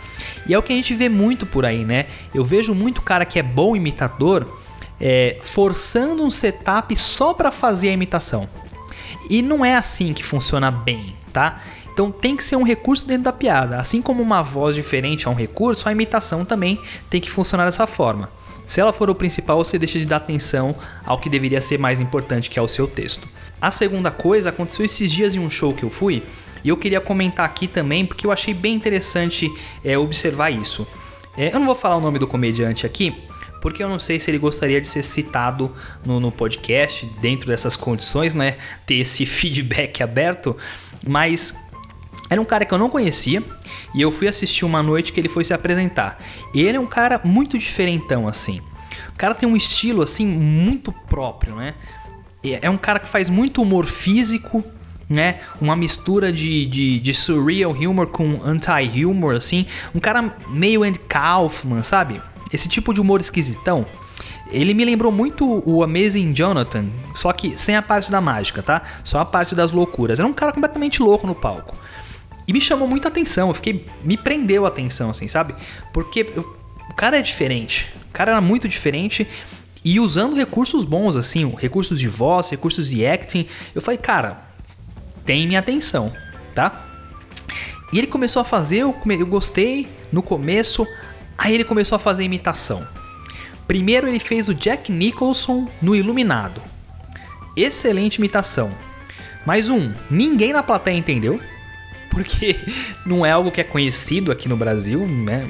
[0.47, 2.05] E é o que a gente vê muito por aí, né?
[2.31, 4.63] Eu vejo muito cara que é bom imitador
[4.99, 8.49] é, forçando um setup só para fazer a imitação.
[9.29, 11.61] E não é assim que funciona bem, tá?
[11.91, 13.77] Então tem que ser um recurso dentro da piada.
[13.77, 16.79] Assim como uma voz diferente é um recurso, a imitação também
[17.09, 18.29] tem que funcionar dessa forma.
[18.65, 21.99] Se ela for o principal, você deixa de dar atenção ao que deveria ser mais
[21.99, 23.27] importante, que é o seu texto.
[23.61, 26.23] A segunda coisa aconteceu esses dias em um show que eu fui
[26.63, 29.49] e eu queria comentar aqui também porque eu achei bem interessante
[29.83, 30.85] é, observar isso.
[31.37, 33.15] É, eu não vou falar o nome do comediante aqui,
[33.65, 35.75] porque eu não sei se ele gostaria de ser citado
[36.05, 38.57] no, no, podcast dentro dessas condições, né?
[38.85, 40.55] Ter esse feedback aberto,
[41.03, 41.51] mas
[42.29, 43.41] era um cara que eu não conhecia
[43.95, 46.19] e eu fui assistir uma noite que ele foi se apresentar.
[46.53, 48.61] Ele é um cara muito diferentão assim.
[49.09, 51.73] O cara tem um estilo assim muito próprio, né?
[52.43, 54.63] É um cara que faz muito humor físico,
[55.09, 55.39] né?
[55.59, 59.65] Uma mistura de, de, de surreal humor com anti-humor, assim.
[59.95, 62.21] Um cara meio Andy Kaufman, sabe?
[62.51, 63.85] Esse tipo de humor esquisitão.
[64.51, 68.81] Ele me lembrou muito o Amazing Jonathan, só que sem a parte da mágica, tá?
[69.03, 70.19] Só a parte das loucuras.
[70.19, 71.75] Era um cara completamente louco no palco.
[72.47, 73.87] E me chamou muita atenção, eu fiquei.
[74.03, 75.55] Me prendeu a atenção, assim, sabe?
[75.91, 76.55] Porque eu,
[76.89, 77.91] o cara é diferente.
[78.09, 79.27] O cara era muito diferente.
[79.83, 83.47] E usando recursos bons, assim, recursos de voz, recursos de acting.
[83.73, 84.41] Eu falei, cara,
[85.25, 86.13] tem minha atenção,
[86.53, 86.85] tá?
[87.93, 90.87] E ele começou a fazer, eu, eu gostei no começo,
[91.37, 92.87] aí ele começou a fazer imitação.
[93.67, 96.61] Primeiro ele fez o Jack Nicholson no Iluminado.
[97.55, 98.71] Excelente imitação.
[99.45, 101.39] Mais um, ninguém na plateia entendeu,
[102.09, 102.55] porque
[103.05, 105.47] não é algo que é conhecido aqui no Brasil, né?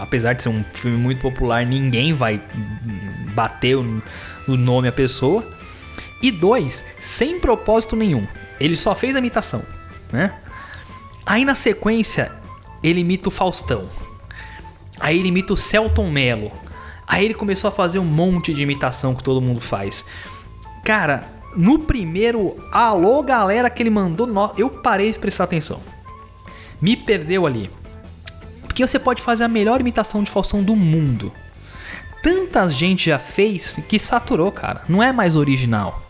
[0.00, 2.40] Apesar de ser um filme muito popular, ninguém vai
[3.34, 4.02] bater o,
[4.46, 5.44] nome à pessoa.
[6.20, 8.26] E dois, sem propósito nenhum.
[8.60, 9.62] Ele só fez a imitação,
[10.12, 10.34] né?
[11.26, 12.30] Aí na sequência,
[12.82, 13.88] ele imita o Faustão.
[15.02, 16.52] Aí ele imita o Celton Mello.
[17.08, 20.04] Aí ele começou a fazer um monte de imitação que todo mundo faz.
[20.84, 21.24] Cara,
[21.56, 25.80] no primeiro alô galera que ele mandou, eu parei de prestar atenção.
[26.80, 27.68] Me perdeu ali.
[28.62, 31.32] Porque você pode fazer a melhor imitação de Faustão do mundo.
[32.22, 34.82] Tanta gente já fez que saturou, cara.
[34.88, 36.00] Não é mais original.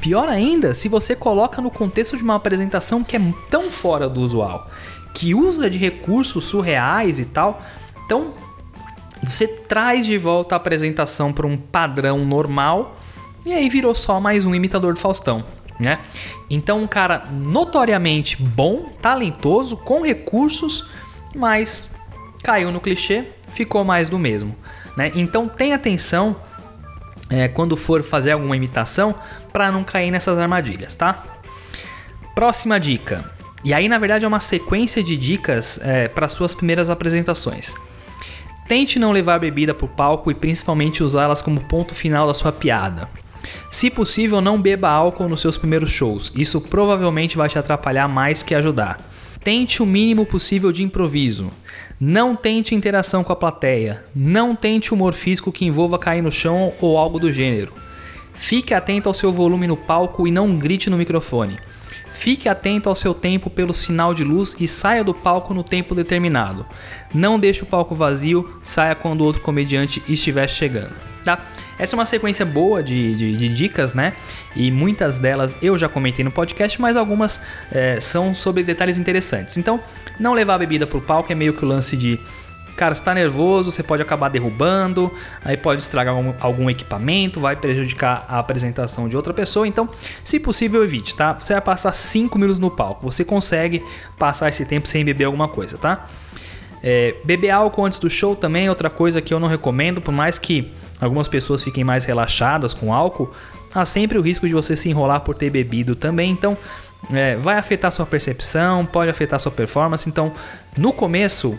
[0.00, 4.20] Pior ainda, se você coloca no contexto de uma apresentação que é tão fora do
[4.20, 4.70] usual,
[5.12, 7.60] que usa de recursos surreais e tal.
[8.12, 8.34] Então,
[9.22, 12.94] você traz de volta a apresentação para um padrão normal
[13.46, 15.42] e aí virou só mais um imitador do Faustão,
[15.80, 15.98] né?
[16.50, 20.90] Então, um cara notoriamente bom, talentoso, com recursos,
[21.34, 21.88] mas
[22.42, 24.54] caiu no clichê, ficou mais do mesmo,
[24.94, 25.10] né?
[25.14, 26.36] Então, tenha atenção
[27.30, 29.14] é, quando for fazer alguma imitação
[29.54, 31.24] para não cair nessas armadilhas, tá?
[32.34, 33.24] Próxima dica.
[33.64, 37.74] E aí, na verdade, é uma sequência de dicas é, para suas primeiras apresentações.
[38.66, 42.52] Tente não levar bebida para o palco e principalmente usá-las como ponto final da sua
[42.52, 43.08] piada.
[43.70, 48.42] Se possível, não beba álcool nos seus primeiros shows, isso provavelmente vai te atrapalhar mais
[48.42, 49.00] que ajudar.
[49.42, 51.50] Tente o mínimo possível de improviso.
[52.00, 54.04] Não tente interação com a plateia.
[54.14, 57.72] Não tente humor físico que envolva cair no chão ou algo do gênero.
[58.34, 61.56] Fique atento ao seu volume no palco e não grite no microfone.
[62.12, 65.94] Fique atento ao seu tempo pelo sinal de luz e saia do palco no tempo
[65.94, 66.66] determinado.
[67.12, 70.92] Não deixe o palco vazio, saia quando outro comediante estiver chegando.
[71.24, 71.44] Tá?
[71.78, 74.12] Essa é uma sequência boa de, de, de, dicas, né?
[74.56, 79.56] E muitas delas eu já comentei no podcast, mas algumas é, são sobre detalhes interessantes.
[79.56, 79.80] Então,
[80.18, 82.18] não levar a bebida pro palco é meio que o lance de
[82.76, 85.12] Cara, está nervoso, você pode acabar derrubando,
[85.44, 89.68] aí pode estragar algum, algum, equipamento, vai prejudicar a apresentação de outra pessoa.
[89.68, 89.88] Então,
[90.24, 91.34] se possível, evite, tá?
[91.38, 93.10] Você vai passar 5 minutos no palco.
[93.10, 93.84] Você consegue
[94.18, 96.06] passar esse tempo sem beber alguma coisa, tá?
[96.82, 100.12] É, beber álcool antes do show também é outra coisa que eu não recomendo, por
[100.12, 103.32] mais que algumas pessoas fiquem mais relaxadas com álcool,
[103.72, 106.30] há sempre o risco de você se enrolar por ter bebido também.
[106.30, 106.56] Então,
[107.12, 110.08] é, vai afetar sua percepção, pode afetar sua performance.
[110.08, 110.32] Então,
[110.76, 111.58] no começo,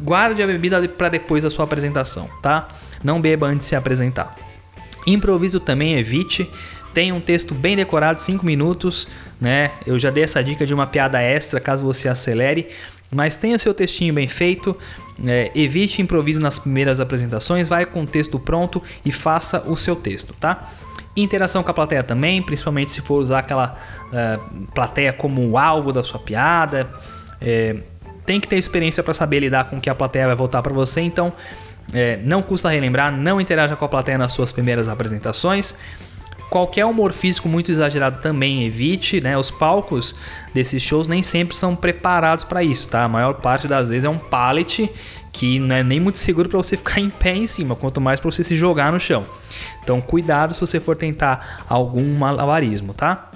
[0.00, 2.68] guarde a bebida para depois da sua apresentação, tá?
[3.02, 4.34] Não beba antes de se apresentar.
[5.06, 6.48] Improviso também evite.
[6.94, 9.08] Tem um texto bem decorado, 5 minutos,
[9.40, 9.72] né?
[9.86, 12.68] Eu já dei essa dica de uma piada extra caso você acelere,
[13.10, 14.76] mas tenha seu textinho bem feito.
[15.26, 19.96] É, evite improviso nas primeiras apresentações, vai com o texto pronto e faça o seu
[19.96, 20.70] texto, tá?
[21.14, 23.76] Interação com a plateia também, principalmente se for usar aquela
[24.08, 26.88] uh, plateia como alvo da sua piada.
[27.40, 27.76] É,
[28.24, 30.72] tem que ter experiência para saber lidar com o que a plateia vai voltar para
[30.72, 31.32] você, então
[31.92, 35.74] é, não custa relembrar, não interaja com a plateia nas suas primeiras apresentações.
[36.48, 39.38] Qualquer humor físico muito exagerado também evite, né?
[39.38, 40.14] Os palcos
[40.52, 43.04] desses shows nem sempre são preparados para isso, tá?
[43.04, 44.90] A maior parte das vezes é um pallet
[45.32, 48.20] que não é nem muito seguro para você ficar em pé em cima, quanto mais
[48.20, 49.24] para você se jogar no chão.
[49.82, 53.31] Então, cuidado se você for tentar algum malabarismo, tá?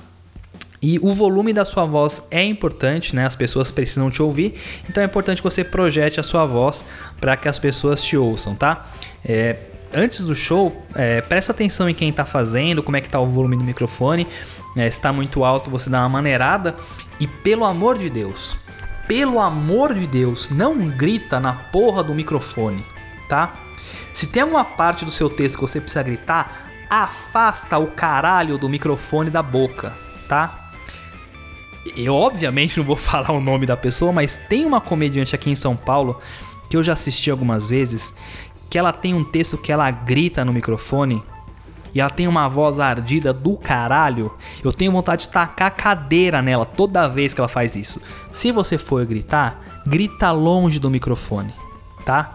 [0.86, 3.26] E o volume da sua voz é importante, né?
[3.26, 4.54] As pessoas precisam te ouvir,
[4.88, 6.84] então é importante que você projete a sua voz
[7.20, 8.86] para que as pessoas te ouçam, tá?
[9.24, 9.56] É,
[9.92, 13.26] antes do show, é, presta atenção em quem está fazendo, como é que está o
[13.26, 14.28] volume do microfone.
[14.76, 16.76] É, está muito alto, você dá uma maneirada.
[17.18, 18.54] E pelo amor de Deus,
[19.08, 22.86] pelo amor de Deus, não grita na porra do microfone,
[23.28, 23.56] tá?
[24.14, 28.68] Se tem alguma parte do seu texto que você precisa gritar, afasta o caralho do
[28.68, 29.92] microfone da boca,
[30.28, 30.62] tá?
[31.96, 35.54] Eu obviamente não vou falar o nome da pessoa, mas tem uma comediante aqui em
[35.54, 36.20] São Paulo
[36.68, 38.14] que eu já assisti algumas vezes,
[38.68, 41.22] que ela tem um texto que ela grita no microfone
[41.94, 44.30] e ela tem uma voz ardida do caralho.
[44.62, 48.02] Eu tenho vontade de tacar cadeira nela toda vez que ela faz isso.
[48.30, 51.54] Se você for gritar, grita longe do microfone,
[52.04, 52.32] tá?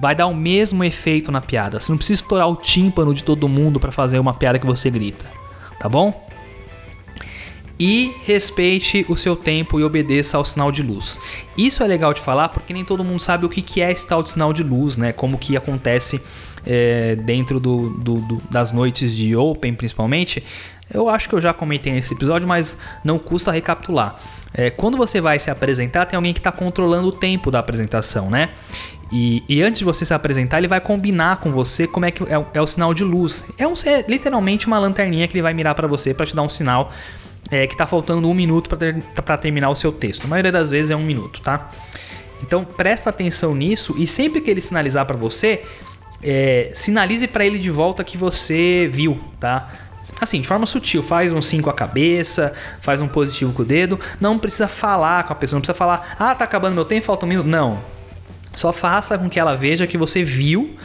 [0.00, 1.78] Vai dar o mesmo efeito na piada.
[1.78, 4.90] Você não precisa estourar o tímpano de todo mundo para fazer uma piada que você
[4.90, 5.24] grita,
[5.78, 6.25] tá bom?
[7.78, 11.18] E respeite o seu tempo e obedeça ao sinal de luz.
[11.56, 14.22] Isso é legal de falar porque nem todo mundo sabe o que é esse tal
[14.22, 15.12] de sinal de luz, né?
[15.12, 16.20] Como que acontece
[16.66, 20.42] é, dentro do, do, do, das noites de Open, principalmente.
[20.92, 24.16] Eu acho que eu já comentei nesse episódio, mas não custa recapitular.
[24.54, 28.30] É, quando você vai se apresentar, tem alguém que está controlando o tempo da apresentação,
[28.30, 28.50] né?
[29.12, 32.24] E, e, antes de você se apresentar, ele vai combinar com você como é que
[32.24, 33.44] é, é o sinal de luz.
[33.56, 36.42] É, um, é literalmente uma lanterninha que ele vai mirar para você para te dar
[36.42, 36.90] um sinal
[37.50, 39.02] é, que está faltando um minuto para ter,
[39.40, 40.24] terminar o seu texto.
[40.24, 41.70] A maioria das vezes é um minuto, tá?
[42.42, 45.62] Então presta atenção nisso e sempre que ele sinalizar para você,
[46.22, 49.70] é, sinalize para ele de volta que você viu, tá?
[50.20, 53.98] Assim, de forma sutil, faz um 5 a cabeça, faz um positivo com o dedo.
[54.20, 57.26] Não precisa falar com a pessoa, não precisa falar, ah, tá acabando meu tempo, falta
[57.26, 57.46] um minuto.
[57.46, 57.82] Não.
[58.54, 60.76] Só faça com que ela veja que você viu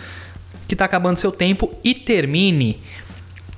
[0.67, 2.81] que tá acabando seu tempo e termine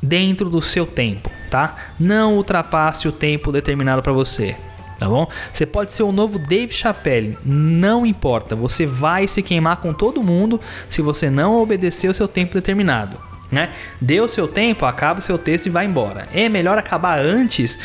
[0.02, 1.76] dentro do seu tempo, tá?
[2.00, 4.56] Não ultrapasse o tempo determinado para você,
[4.98, 5.30] tá bom?
[5.52, 10.24] Você pode ser o novo Dave Chappelle, não importa, você vai se queimar com todo
[10.24, 13.20] mundo se você não obedecer o seu tempo determinado,
[13.52, 13.70] né?
[14.02, 16.28] Dê o seu tempo, acaba o seu texto e vai embora.
[16.34, 17.78] É melhor acabar antes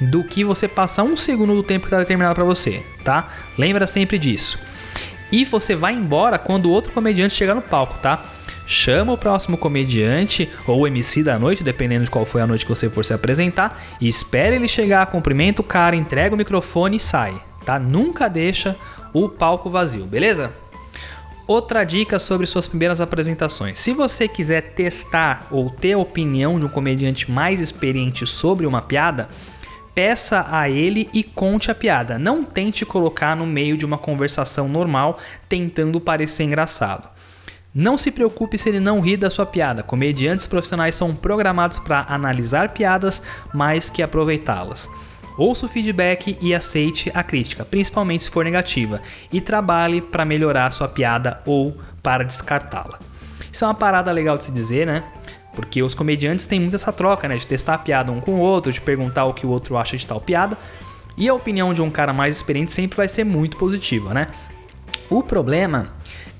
[0.00, 3.28] do que você passar um segundo do tempo que está determinado para você, tá?
[3.58, 4.58] Lembra sempre disso.
[5.30, 8.24] E você vai embora quando o outro comediante chegar no palco, tá?
[8.70, 12.70] Chama o próximo comediante ou MC da noite, dependendo de qual foi a noite que
[12.70, 17.00] você for se apresentar, e espera ele chegar, cumprimenta o cara, entrega o microfone e
[17.00, 17.34] sai,
[17.66, 17.80] tá?
[17.80, 18.76] Nunca deixa
[19.12, 20.52] o palco vazio, beleza?
[21.48, 23.76] Outra dica sobre suas primeiras apresentações.
[23.76, 28.80] Se você quiser testar ou ter a opinião de um comediante mais experiente sobre uma
[28.80, 29.28] piada,
[29.92, 32.20] peça a ele e conte a piada.
[32.20, 35.18] Não tente colocar no meio de uma conversação normal
[35.48, 37.19] tentando parecer engraçado.
[37.72, 39.82] Não se preocupe se ele não ri da sua piada.
[39.82, 43.22] Comediantes profissionais são programados para analisar piadas
[43.54, 44.90] mais que aproveitá-las.
[45.38, 49.00] Ouça o feedback e aceite a crítica, principalmente se for negativa,
[49.32, 52.98] e trabalhe para melhorar sua piada ou para descartá-la.
[53.52, 55.04] Isso é uma parada legal de se dizer, né?
[55.54, 57.36] Porque os comediantes têm muito essa troca, né?
[57.36, 59.96] De testar a piada um com o outro, de perguntar o que o outro acha
[59.96, 60.58] de tal piada.
[61.16, 64.26] E a opinião de um cara mais experiente sempre vai ser muito positiva, né?
[65.08, 65.88] O problema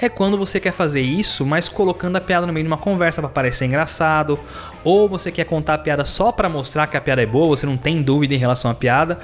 [0.01, 3.21] é quando você quer fazer isso, mas colocando a piada no meio de uma conversa
[3.21, 4.39] para parecer engraçado,
[4.83, 7.67] ou você quer contar a piada só para mostrar que a piada é boa, você
[7.67, 9.19] não tem dúvida em relação à piada,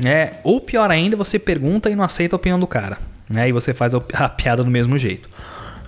[0.00, 0.32] né?
[0.42, 3.48] Ou pior ainda, você pergunta e não aceita a opinião do cara, né?
[3.48, 5.28] E você faz a piada do mesmo jeito.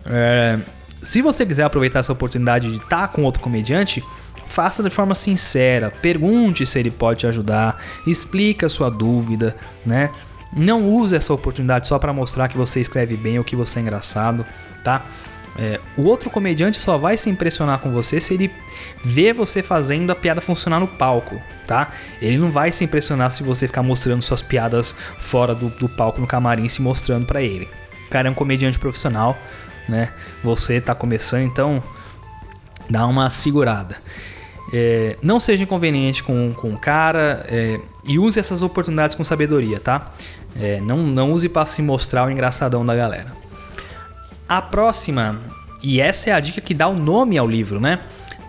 [0.07, 0.59] É,
[1.03, 4.05] se você quiser aproveitar essa oportunidade de estar com outro comediante,
[4.47, 10.11] faça de forma sincera, pergunte se ele pode te ajudar, explique a sua dúvida, né?
[10.57, 13.82] Não use essa oportunidade só para mostrar que você escreve bem ou que você é
[13.82, 14.46] engraçado,
[14.82, 15.05] tá?
[15.57, 18.52] É, o outro comediante só vai se impressionar com você se ele
[19.02, 21.92] ver você fazendo a piada funcionar no palco, tá?
[22.20, 26.20] Ele não vai se impressionar se você ficar mostrando suas piadas fora do, do palco
[26.20, 27.68] no camarim se mostrando para ele.
[28.07, 29.38] O cara é um comediante profissional,
[29.88, 30.12] né?
[30.42, 31.82] Você tá começando, então
[32.90, 33.96] dá uma segurada.
[34.72, 40.11] É, não seja inconveniente com, o cara é, e use essas oportunidades com sabedoria, tá?
[40.61, 43.32] É, não, não use para se mostrar o engraçadão da galera.
[44.48, 45.40] A próxima,
[45.82, 48.00] e essa é a dica que dá o nome ao livro, né?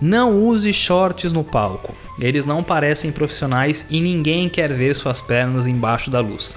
[0.01, 1.95] Não use shorts no palco.
[2.19, 6.55] Eles não parecem profissionais e ninguém quer ver suas pernas embaixo da luz.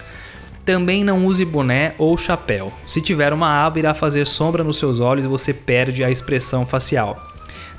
[0.65, 2.73] Também não use boné ou chapéu.
[2.87, 6.67] Se tiver uma aba, irá fazer sombra nos seus olhos e você perde a expressão
[6.67, 7.33] facial.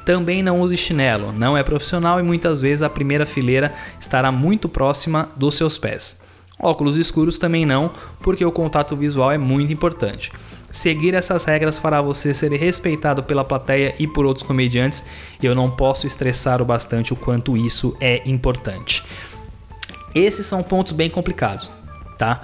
[0.06, 4.68] Também não use chinelo, não é profissional e muitas vezes a primeira fileira estará muito
[4.68, 6.18] próxima dos seus pés.
[6.62, 7.92] Óculos escuros também não,
[8.22, 10.30] porque o contato visual é muito importante.
[10.70, 15.04] Seguir essas regras fará você ser respeitado pela plateia e por outros comediantes,
[15.42, 19.04] e eu não posso estressar o bastante o quanto isso é importante.
[20.14, 21.72] Esses são pontos bem complicados,
[22.18, 22.42] tá?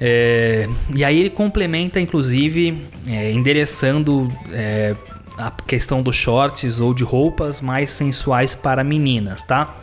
[0.00, 4.96] É, e aí ele complementa, inclusive, é, endereçando é,
[5.36, 9.81] a questão dos shorts ou de roupas mais sensuais para meninas, tá?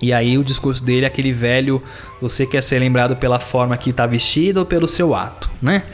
[0.00, 1.82] E aí o discurso dele é aquele velho,
[2.20, 5.84] você quer ser lembrado pela forma que está vestido ou pelo seu ato, né?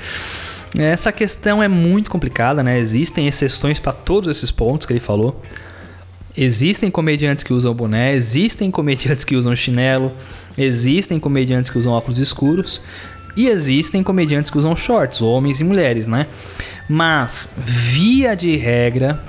[0.77, 2.79] Essa questão é muito complicada, né?
[2.79, 5.41] Existem exceções para todos esses pontos que ele falou.
[6.37, 10.13] Existem comediantes que usam boné, existem comediantes que usam chinelo,
[10.57, 12.81] existem comediantes que usam óculos escuros
[13.37, 16.27] e existem comediantes que usam shorts, homens e mulheres, né?
[16.89, 19.23] Mas via de regra,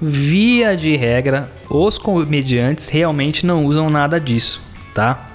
[0.00, 4.60] via de regra, os comediantes realmente não usam nada disso,
[4.94, 5.30] tá?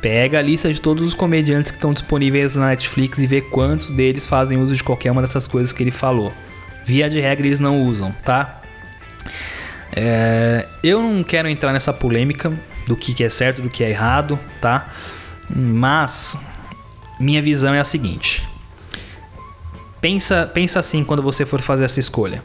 [0.00, 3.90] Pega a lista de todos os comediantes que estão disponíveis na Netflix e vê quantos
[3.90, 6.32] deles fazem uso de qualquer uma dessas coisas que ele falou.
[6.84, 8.60] Via de regra, eles não usam, tá?
[9.94, 12.52] É, eu não quero entrar nessa polêmica
[12.86, 14.92] do que é certo do que é errado, tá?
[15.48, 16.36] Mas
[17.20, 18.42] minha visão é a seguinte:
[20.00, 22.42] pensa, pensa assim quando você for fazer essa escolha.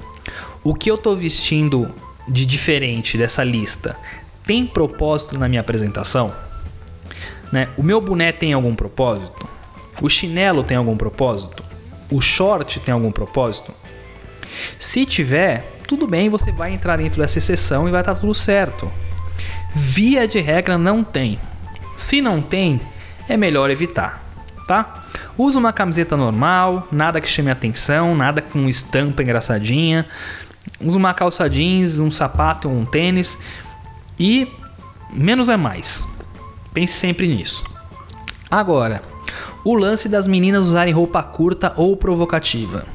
[0.64, 1.94] O que eu estou vestindo
[2.28, 3.98] de diferente dessa lista
[4.46, 6.34] tem propósito na minha apresentação?
[7.52, 7.70] Né?
[7.78, 9.48] O meu boné tem algum propósito?
[10.02, 11.64] O chinelo tem algum propósito?
[12.12, 13.74] O short tem algum propósito?
[14.80, 18.92] Se tiver, tudo bem, você vai entrar dentro dessa exceção e vai estar tudo certo.
[19.74, 21.40] Via de regra, não tem.
[21.96, 22.80] Se não tem,
[23.28, 24.24] é melhor evitar,
[24.68, 25.06] tá?
[25.38, 30.06] Usa uma camiseta normal, nada que chame atenção, nada com estampa engraçadinha.
[30.80, 33.38] Uma calça jeans, um sapato, um tênis
[34.20, 34.48] e
[35.12, 36.06] menos é mais.
[36.74, 37.64] Pense sempre nisso.
[38.50, 39.02] Agora,
[39.64, 42.86] o lance das meninas usarem roupa curta ou provocativa.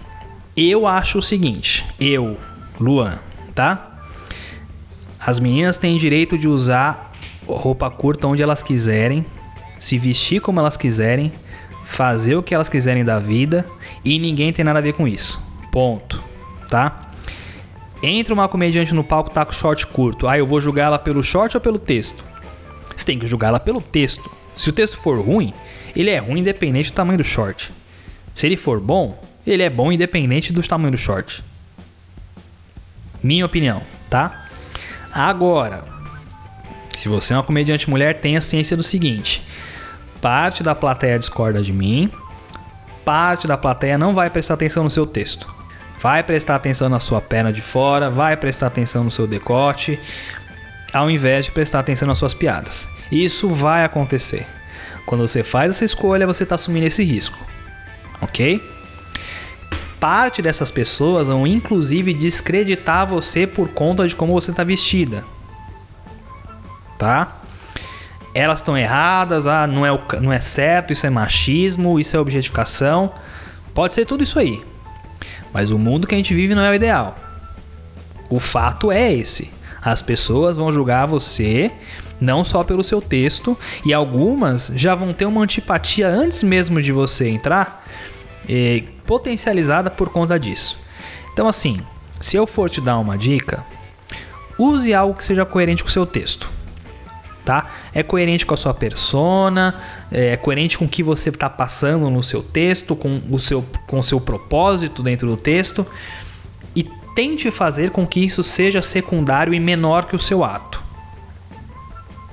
[0.57, 2.37] Eu acho o seguinte, eu,
[2.81, 3.19] Luan,
[3.55, 3.99] tá?
[5.19, 7.13] As meninas têm direito de usar
[7.47, 9.25] roupa curta onde elas quiserem,
[9.79, 11.33] se vestir como elas quiserem,
[11.85, 13.67] fazer o que elas quiserem da vida
[14.05, 15.43] e ninguém tem nada a ver com isso.
[15.71, 16.23] Ponto.
[16.69, 17.12] Tá?
[18.03, 20.27] Entra uma comediante no palco tá com short curto.
[20.27, 22.25] Ah, eu vou julgar ela pelo short ou pelo texto?
[22.97, 24.31] Você tem que julgar ela pelo texto.
[24.57, 25.55] Se o texto for ruim,
[25.95, 27.73] ele é ruim independente do tamanho do short.
[28.35, 31.43] Se ele for bom, ele é bom independente do tamanho do short.
[33.23, 34.47] Minha opinião, tá?
[35.13, 35.85] Agora,
[36.97, 39.47] se você é uma comediante mulher, tenha ciência do seguinte:
[40.21, 42.11] parte da plateia discorda de mim,
[43.05, 45.62] parte da plateia não vai prestar atenção no seu texto.
[46.03, 50.01] Vai prestar atenção na sua perna de fora, vai prestar atenção no seu decote,
[50.93, 52.89] ao invés de prestar atenção nas suas piadas.
[53.11, 54.45] Isso vai acontecer.
[55.07, 57.39] Quando você faz essa escolha, você está assumindo esse risco.
[58.21, 58.61] Ok?
[60.01, 65.23] Parte dessas pessoas vão inclusive descreditar você por conta de como você está vestida.
[66.99, 67.37] Tá?
[68.35, 72.19] Elas estão erradas, ah, não é, o, não é certo, isso é machismo, isso é
[72.19, 73.13] objetificação.
[73.73, 74.72] Pode ser tudo isso aí.
[75.53, 77.17] Mas o mundo que a gente vive não é o ideal.
[78.31, 79.51] O fato é esse.
[79.83, 81.71] As pessoas vão julgar você
[82.23, 86.93] não só pelo seu texto, e algumas já vão ter uma antipatia antes mesmo de
[86.93, 87.85] você entrar,
[88.49, 90.79] eh, potencializada por conta disso.
[91.33, 91.81] Então, assim,
[92.21, 93.65] se eu for te dar uma dica,
[94.57, 96.49] use algo que seja coerente com o seu texto.
[97.45, 97.67] Tá?
[97.93, 99.75] É coerente com a sua persona,
[100.13, 103.99] é coerente com o que você está passando no seu texto, com o seu, com
[103.99, 105.85] o seu propósito dentro do texto.
[106.75, 106.85] E
[107.17, 110.81] tente fazer com que isso seja secundário e menor que o seu ato.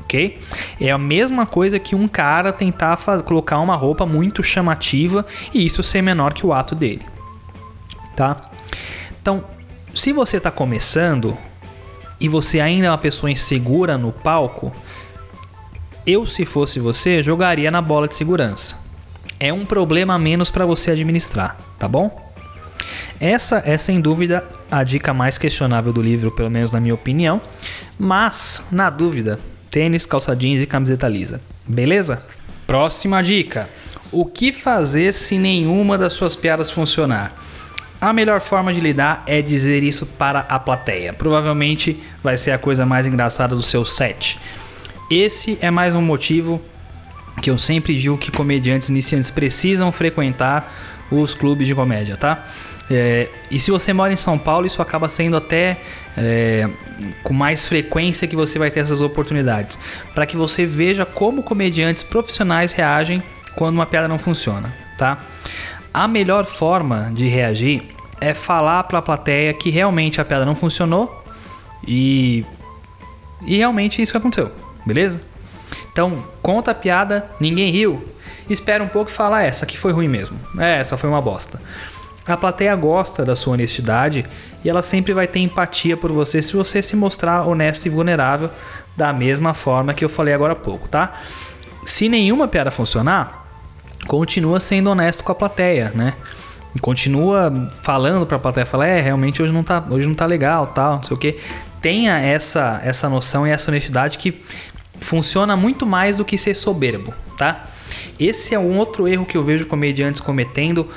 [0.01, 0.39] Ok?
[0.79, 5.81] É a mesma coisa que um cara tentar colocar uma roupa muito chamativa e isso
[5.81, 7.05] ser menor que o ato dele.
[8.15, 8.49] Tá?
[9.21, 9.43] Então,
[9.93, 11.37] se você está começando
[12.19, 14.73] e você ainda é uma pessoa insegura no palco,
[16.05, 18.77] eu, se fosse você, jogaria na bola de segurança.
[19.39, 22.29] É um problema a menos para você administrar, tá bom?
[23.19, 27.41] Essa é sem dúvida a dica mais questionável do livro, pelo menos na minha opinião.
[27.97, 29.39] Mas, na dúvida,
[29.69, 31.41] tênis, calça jeans e camiseta lisa.
[31.67, 32.25] Beleza?
[32.65, 33.69] Próxima dica:
[34.11, 37.33] O que fazer se nenhuma das suas piadas funcionar?
[38.01, 41.11] A melhor forma de lidar é dizer isso para a plateia.
[41.11, 44.39] Provavelmente vai ser a coisa mais engraçada do seu set.
[45.09, 46.61] Esse é mais um motivo
[47.41, 50.71] que eu sempre digo que comediantes iniciantes precisam frequentar
[51.09, 52.45] os clubes de comédia, tá?
[52.91, 55.79] É, e se você mora em São Paulo, isso acaba sendo até
[56.15, 56.67] é,
[57.23, 59.79] com mais frequência que você vai ter essas oportunidades,
[60.13, 63.23] para que você veja como comediantes profissionais reagem
[63.55, 65.19] quando uma piada não funciona, tá?
[65.91, 67.83] A melhor forma de reagir
[68.21, 71.23] é falar para a plateia que realmente a piada não funcionou
[71.87, 72.45] e
[73.47, 74.51] e realmente isso que aconteceu,
[74.89, 75.19] beleza?
[75.91, 78.05] Então, conta a piada, ninguém riu,
[78.49, 80.37] espera um pouco e fala, ah, essa aqui foi ruim mesmo.
[80.57, 81.61] É, essa foi uma bosta.
[82.27, 84.25] A plateia gosta da sua honestidade
[84.63, 88.51] e ela sempre vai ter empatia por você se você se mostrar honesto e vulnerável
[88.95, 91.21] da mesma forma que eu falei agora há pouco, tá?
[91.85, 93.47] Se nenhuma piada funcionar,
[94.07, 96.13] continua sendo honesto com a plateia, né?
[96.81, 100.67] Continua falando para a plateia, fala, é, realmente hoje não tá, hoje não tá legal,
[100.67, 101.39] tal, não sei o que.
[101.81, 104.43] Tenha essa essa noção e essa honestidade que
[104.99, 107.69] funciona muito mais do que ser soberbo, tá?
[108.19, 110.87] Esse é um outro erro que eu vejo comediantes cometendo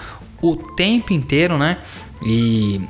[0.41, 1.79] o tempo inteiro, né?
[2.25, 2.81] E,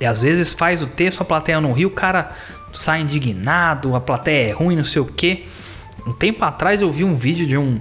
[0.00, 2.32] e às vezes faz o texto, a plateia não ri, o cara
[2.72, 5.46] sai indignado, a plateia é ruim, não sei o que.
[6.06, 7.80] Um tempo atrás eu vi um vídeo de um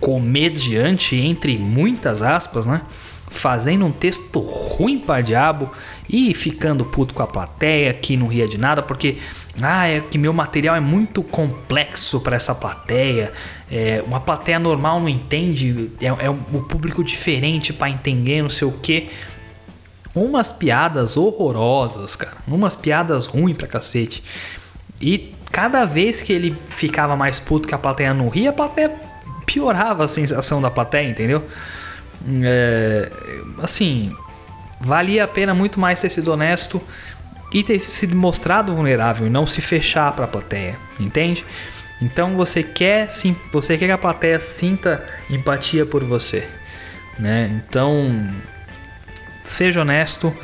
[0.00, 2.82] comediante, entre muitas aspas, né?
[3.30, 5.72] Fazendo um texto ruim pra diabo
[6.08, 9.18] e ficando puto com a plateia que não ria de nada, porque
[9.62, 13.32] ah, é que meu material é muito complexo para essa plateia.
[13.70, 18.66] É, uma plateia normal não entende, é, é um público diferente para entender, não sei
[18.66, 19.10] o que.
[20.14, 22.36] Umas piadas horrorosas, cara.
[22.46, 24.22] Umas piadas ruins pra cacete.
[25.00, 28.92] E cada vez que ele ficava mais puto que a plateia não ria, a plateia
[29.46, 31.44] piorava a sensação da plateia, entendeu?
[32.42, 33.10] É,
[33.62, 34.12] assim,
[34.80, 36.80] valia a pena muito mais ter sido honesto
[37.54, 41.46] e ter se mostrado vulnerável e não se fechar para a plateia, entende?
[42.02, 46.46] Então você quer sim, você quer que a plateia sinta empatia por você,
[47.16, 47.62] né?
[47.64, 48.28] Então
[49.46, 50.34] seja honesto,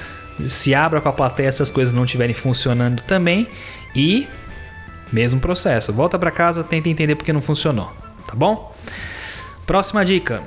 [0.44, 3.48] se abra com a plateia se as coisas não estiverem funcionando também
[3.94, 4.28] e
[5.12, 7.92] mesmo processo, volta para casa, tenta entender porque não funcionou,
[8.24, 8.72] tá bom?
[9.66, 10.44] Próxima dica: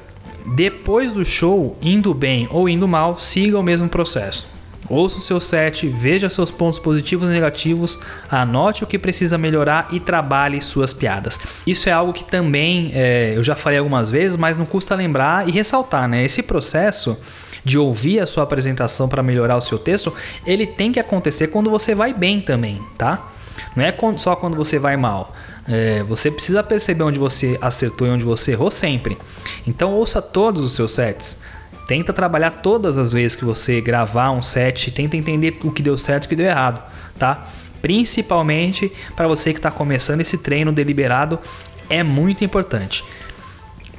[0.55, 4.52] depois do show, indo bem ou indo mal, siga o mesmo processo.
[4.89, 7.97] Ouça o seu set, veja seus pontos positivos e negativos,
[8.29, 11.39] anote o que precisa melhorar e trabalhe suas piadas.
[11.65, 15.47] Isso é algo que também é, eu já falei algumas vezes, mas não custa lembrar
[15.47, 16.23] e ressaltar, né?
[16.23, 17.17] Esse processo
[17.63, 20.13] de ouvir a sua apresentação para melhorar o seu texto,
[20.45, 23.29] ele tem que acontecer quando você vai bem também, tá?
[23.75, 25.33] Não é só quando você vai mal.
[25.67, 29.17] É, você precisa perceber onde você acertou e onde você errou sempre.
[29.65, 31.39] Então ouça todos os seus sets.
[31.87, 35.97] Tenta trabalhar todas as vezes que você gravar um set, tenta entender o que deu
[35.97, 36.81] certo e o que deu errado,
[37.19, 37.47] tá?
[37.81, 41.37] Principalmente para você que está começando esse treino deliberado,
[41.89, 43.03] é muito importante.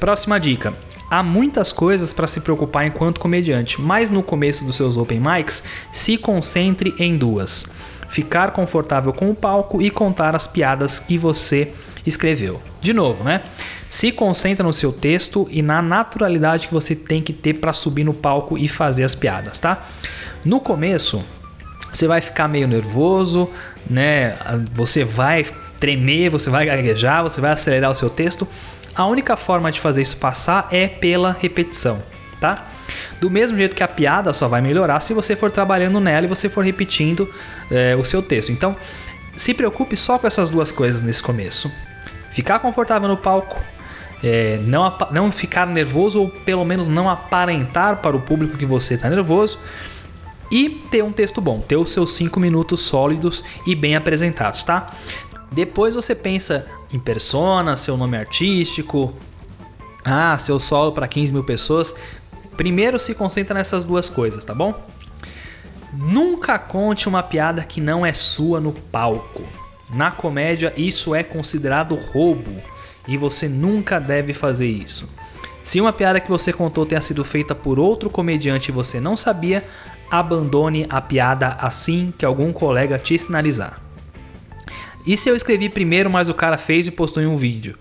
[0.01, 0.72] Próxima dica:
[1.11, 5.62] há muitas coisas para se preocupar enquanto comediante, mas no começo dos seus open mics,
[5.93, 7.66] se concentre em duas:
[8.09, 11.72] ficar confortável com o palco e contar as piadas que você
[12.07, 12.61] escreveu.
[12.80, 13.43] De novo, né?
[13.89, 18.05] Se concentra no seu texto e na naturalidade que você tem que ter para subir
[18.05, 19.87] no palco e fazer as piadas, tá?
[20.45, 21.24] No começo,
[21.93, 23.49] você vai ficar meio nervoso,
[23.89, 24.37] né?
[24.72, 25.47] Você vai
[25.78, 28.49] tremer, você vai gaguejar, você vai acelerar o seu texto.
[28.95, 32.03] A única forma de fazer isso passar é pela repetição,
[32.41, 32.66] tá?
[33.20, 36.28] Do mesmo jeito que a piada só vai melhorar se você for trabalhando nela e
[36.28, 37.28] você for repetindo
[37.70, 38.53] é, o seu texto.
[38.53, 38.76] Então,
[39.37, 41.70] se preocupe só com essas duas coisas nesse começo.
[42.30, 43.61] Ficar confortável no palco,
[44.25, 48.95] é, não, não ficar nervoso ou pelo menos não aparentar para o público que você
[48.95, 49.59] está nervoso
[50.51, 54.95] e ter um texto bom, ter os seus 5 minutos sólidos e bem apresentados, tá?
[55.53, 59.12] Depois você pensa em persona, seu nome artístico,
[60.03, 61.95] ah, seu solo para 15 mil pessoas.
[62.57, 64.75] Primeiro se concentra nessas duas coisas, tá bom?
[65.93, 69.43] Nunca conte uma piada que não é sua no palco.
[69.91, 72.62] Na comédia, isso é considerado roubo
[73.07, 75.09] e você nunca deve fazer isso.
[75.63, 79.17] Se uma piada que você contou tenha sido feita por outro comediante e você não
[79.17, 79.65] sabia,
[80.11, 83.81] abandone a piada assim que algum colega te sinalizar.
[85.07, 87.77] E se eu escrevi primeiro, mas o cara fez e postou em um vídeo?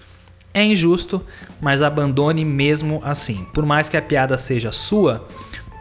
[0.53, 1.21] É injusto,
[1.61, 3.45] mas abandone mesmo assim.
[3.53, 5.27] Por mais que a piada seja sua,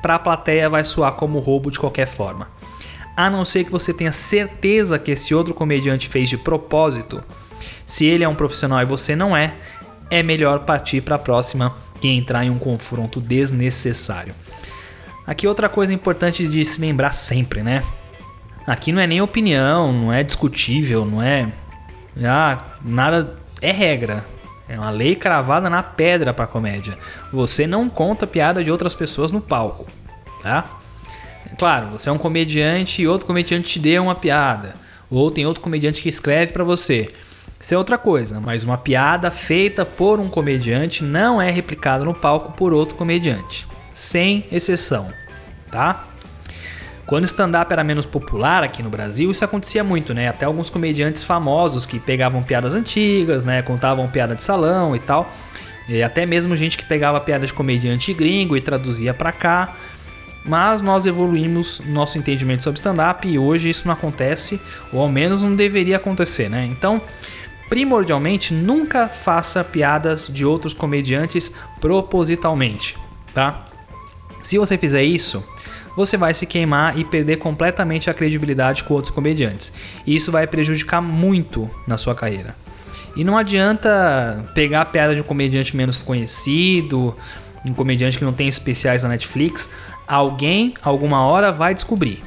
[0.01, 2.49] para a plateia vai soar como roubo de qualquer forma.
[3.17, 7.23] A não ser que você tenha certeza que esse outro comediante fez de propósito.
[7.93, 9.53] Se ele é um profissional e você não é,
[10.11, 14.35] é melhor partir para a próxima que entrar em um confronto desnecessário.
[15.27, 17.85] Aqui outra coisa importante de se lembrar sempre, né?
[18.67, 21.53] Aqui não é nem opinião, não é discutível, não é.
[22.25, 23.37] Ah, nada.
[23.61, 24.25] É regra.
[24.67, 26.97] É uma lei cravada na pedra para comédia.
[27.31, 29.87] Você não conta piada de outras pessoas no palco,
[30.43, 30.65] tá?
[31.59, 34.77] Claro, você é um comediante e outro comediante te deu uma piada,
[35.11, 37.13] ou tem outro comediante que escreve para você.
[37.63, 42.13] Isso é outra coisa, mas uma piada feita por um comediante não é replicada no
[42.13, 45.13] palco por outro comediante, sem exceção,
[45.71, 46.09] tá?
[47.07, 50.27] Quando stand-up era menos popular aqui no Brasil, isso acontecia muito, né?
[50.27, 53.63] Até alguns comediantes famosos que pegavam piadas antigas, né?
[53.63, 55.33] Contavam piada de salão e tal.
[55.89, 59.77] E até mesmo gente que pegava piada de comediante gringo e traduzia para cá.
[60.45, 64.61] Mas nós evoluímos nosso entendimento sobre stand-up e hoje isso não acontece,
[64.93, 66.65] ou ao menos não deveria acontecer, né?
[66.65, 67.01] Então,
[67.73, 71.51] primordialmente, nunca faça piadas de outros comediantes
[71.81, 72.99] propositalmente,
[73.33, 73.65] tá?
[74.43, 75.43] Se você fizer isso,
[75.97, 79.73] você vai se queimar e perder completamente a credibilidade com outros comediantes.
[80.07, 82.55] E isso vai prejudicar muito na sua carreira.
[83.17, 87.17] E não adianta pegar a piada de um comediante menos conhecido,
[87.67, 89.71] um comediante que não tem especiais na Netflix.
[90.07, 92.23] Alguém, alguma hora, vai descobrir,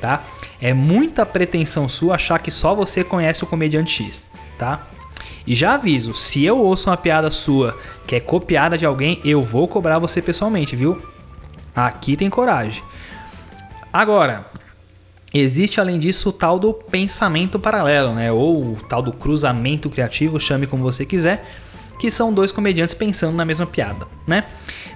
[0.00, 0.24] tá?
[0.60, 4.26] É muita pretensão sua achar que só você conhece o comediante X,
[4.58, 4.86] tá?
[5.46, 9.42] E já aviso, se eu ouço uma piada sua que é copiada de alguém, eu
[9.42, 11.00] vou cobrar você pessoalmente, viu?
[11.74, 12.82] Aqui tem coragem.
[13.92, 14.44] Agora,
[15.32, 18.30] existe além disso o tal do pensamento paralelo, né?
[18.30, 21.48] Ou o tal do cruzamento criativo, chame como você quiser,
[21.98, 24.44] que são dois comediantes pensando na mesma piada, né?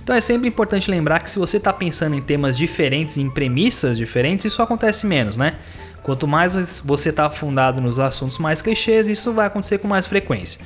[0.02, 3.96] Então é sempre importante lembrar que se você está pensando em temas diferentes, em premissas
[3.96, 5.56] diferentes, isso acontece menos, né?
[6.02, 10.64] Quanto mais você está afundado nos assuntos mais clichês, isso vai acontecer com mais frequência.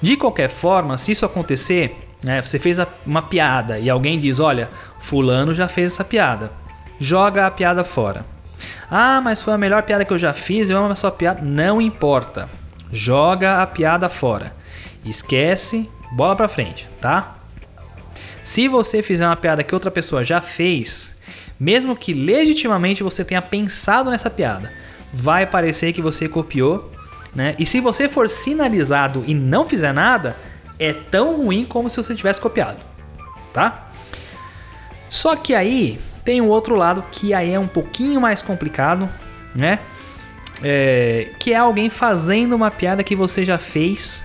[0.00, 4.68] De qualquer forma, se isso acontecer, né, você fez uma piada e alguém diz: Olha,
[4.98, 6.50] Fulano já fez essa piada
[6.98, 8.24] joga a piada fora.
[8.90, 11.40] Ah, mas foi a melhor piada que eu já fiz, eu amo essa piada.
[11.42, 12.48] Não importa.
[12.90, 14.52] Joga a piada fora.
[15.04, 17.36] Esquece, bola pra frente, tá?
[18.42, 21.14] Se você fizer uma piada que outra pessoa já fez,
[21.58, 24.72] mesmo que legitimamente você tenha pensado nessa piada,
[25.12, 26.92] vai parecer que você copiou,
[27.34, 27.54] né?
[27.58, 30.36] E se você for sinalizado e não fizer nada,
[30.78, 32.78] é tão ruim como se você tivesse copiado,
[33.52, 33.90] tá?
[35.08, 39.08] Só que aí tem o outro lado que aí é um pouquinho mais complicado,
[39.54, 39.78] né?
[40.62, 44.24] É, que é alguém fazendo uma piada que você já fez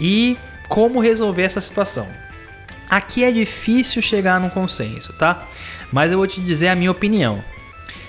[0.00, 0.38] e
[0.68, 2.06] como resolver essa situação.
[2.88, 5.46] Aqui é difícil chegar num consenso, tá?
[5.92, 7.42] Mas eu vou te dizer a minha opinião.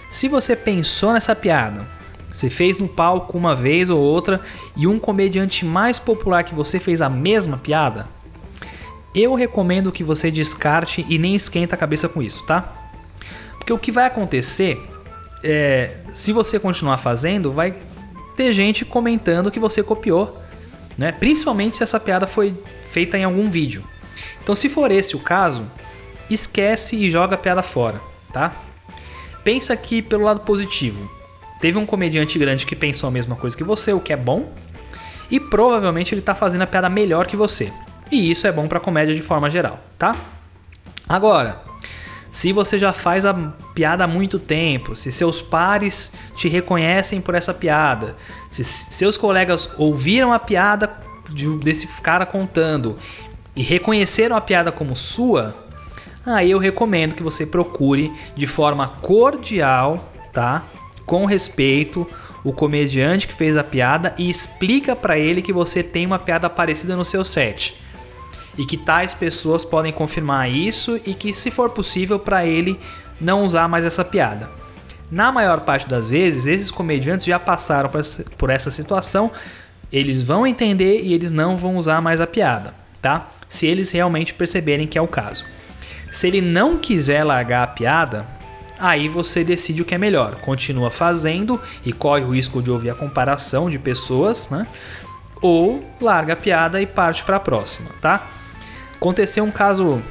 [0.10, 1.86] Se você pensou nessa piada,
[2.32, 4.42] você fez no palco uma vez ou outra
[4.76, 8.08] e um comediante mais popular que você fez a mesma piada,
[9.14, 12.74] eu recomendo que você descarte e nem esquenta a cabeça com isso, tá?
[13.58, 14.82] Porque o que vai acontecer
[15.44, 17.76] é, se você continuar fazendo, vai
[18.36, 20.38] ter gente comentando que você copiou,
[20.98, 21.12] né?
[21.12, 22.56] Principalmente se essa piada foi
[22.90, 23.84] feita em algum vídeo.
[24.42, 25.66] Então, se for esse o caso,
[26.34, 28.00] esquece e joga a piada fora,
[28.32, 28.54] tá?
[29.44, 31.10] Pensa aqui pelo lado positivo.
[31.60, 34.52] Teve um comediante grande que pensou a mesma coisa que você, o que é bom,
[35.30, 37.72] e provavelmente ele está fazendo a piada melhor que você.
[38.12, 40.16] E isso é bom para comédia de forma geral, tá?
[41.08, 41.62] Agora,
[42.32, 43.34] se você já faz a
[43.74, 48.16] piada há muito tempo, se seus pares te reconhecem por essa piada,
[48.50, 50.92] se seus colegas ouviram a piada
[51.30, 52.98] de, desse cara contando
[53.56, 55.56] e reconheceram a piada como sua,
[56.26, 60.66] aí eu recomendo que você procure de forma cordial, tá?
[61.06, 62.08] Com respeito,
[62.44, 66.50] o comediante que fez a piada e explica para ele que você tem uma piada
[66.50, 67.80] parecida no seu set.
[68.58, 72.80] E que tais pessoas podem confirmar isso e que, se for possível, para ele
[73.20, 74.50] não usar mais essa piada.
[75.12, 77.90] Na maior parte das vezes, esses comediantes já passaram
[78.38, 79.32] por essa situação,
[79.92, 83.30] eles vão entender e eles não vão usar mais a piada, tá?
[83.48, 85.44] Se eles realmente perceberem que é o caso.
[86.12, 88.26] Se ele não quiser largar a piada,
[88.78, 90.36] aí você decide o que é melhor.
[90.36, 94.68] Continua fazendo e corre o risco de ouvir a comparação de pessoas, né?
[95.42, 98.28] Ou larga a piada e parte para a próxima, tá?
[98.96, 100.02] Aconteceu um caso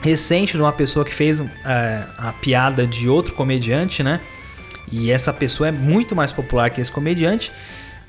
[0.00, 4.20] recente de uma pessoa que fez é, a piada de outro comediante, né?
[4.92, 7.50] E essa pessoa é muito mais popular que esse comediante,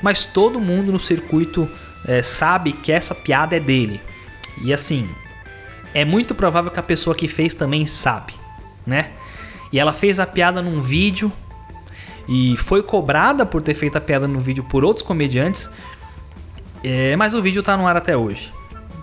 [0.02, 1.68] mas todo mundo no circuito
[2.06, 4.00] é, sabe que essa piada é dele.
[4.62, 5.10] E assim,
[5.96, 8.34] é muito provável que a pessoa que fez também sabe,
[8.86, 9.12] né?
[9.72, 11.32] E ela fez a piada num vídeo
[12.28, 15.70] e foi cobrada por ter feito a piada no vídeo por outros comediantes,
[16.84, 18.52] é, mas o vídeo tá no ar até hoje.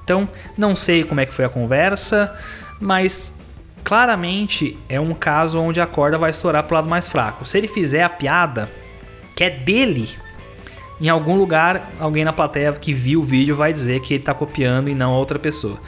[0.04, 2.36] Então, não sei como é que foi a conversa,
[2.78, 3.34] mas
[3.82, 7.46] claramente é um caso onde a corda vai estourar pro lado mais fraco.
[7.46, 8.68] Se ele fizer a piada
[9.34, 10.10] que é dele,
[11.00, 14.34] em algum lugar alguém na plateia que viu o vídeo vai dizer que ele tá
[14.34, 15.78] copiando e não a outra pessoa.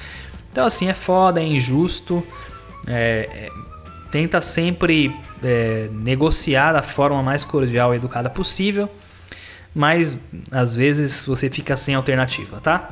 [0.55, 2.25] Então assim é foda, é injusto.
[2.87, 3.51] É, é,
[4.13, 8.89] tenta sempre é, negociar da forma mais cordial e educada possível,
[9.75, 10.21] mas
[10.53, 12.91] às vezes você fica sem alternativa, tá?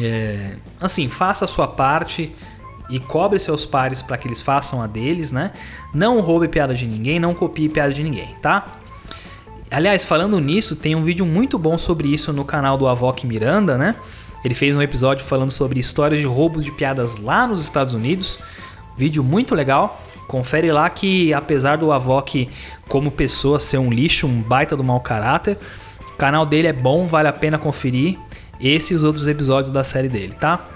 [0.00, 2.34] É, assim, faça a sua parte
[2.90, 5.52] e cobre seus pares para que eles façam a deles, né?
[5.94, 8.66] Não roube piada de ninguém, não copie piada de ninguém, tá?
[9.70, 13.78] Aliás, falando nisso, tem um vídeo muito bom sobre isso no canal do Avoc Miranda,
[13.78, 13.94] né?
[14.44, 18.38] Ele fez um episódio falando sobre histórias de roubos de piadas lá nos Estados Unidos.
[18.96, 20.02] Vídeo muito legal.
[20.26, 22.48] Confere lá que, apesar do Avok
[22.86, 25.56] como pessoa ser um lixo, um baita do mau caráter,
[26.12, 28.18] o canal dele é bom, vale a pena conferir.
[28.60, 30.66] Esse e os outros episódios da série dele, tá?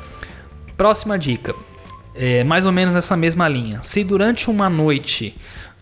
[0.76, 1.54] Próxima dica.
[2.14, 3.80] É mais ou menos nessa mesma linha.
[3.82, 5.34] Se durante uma noite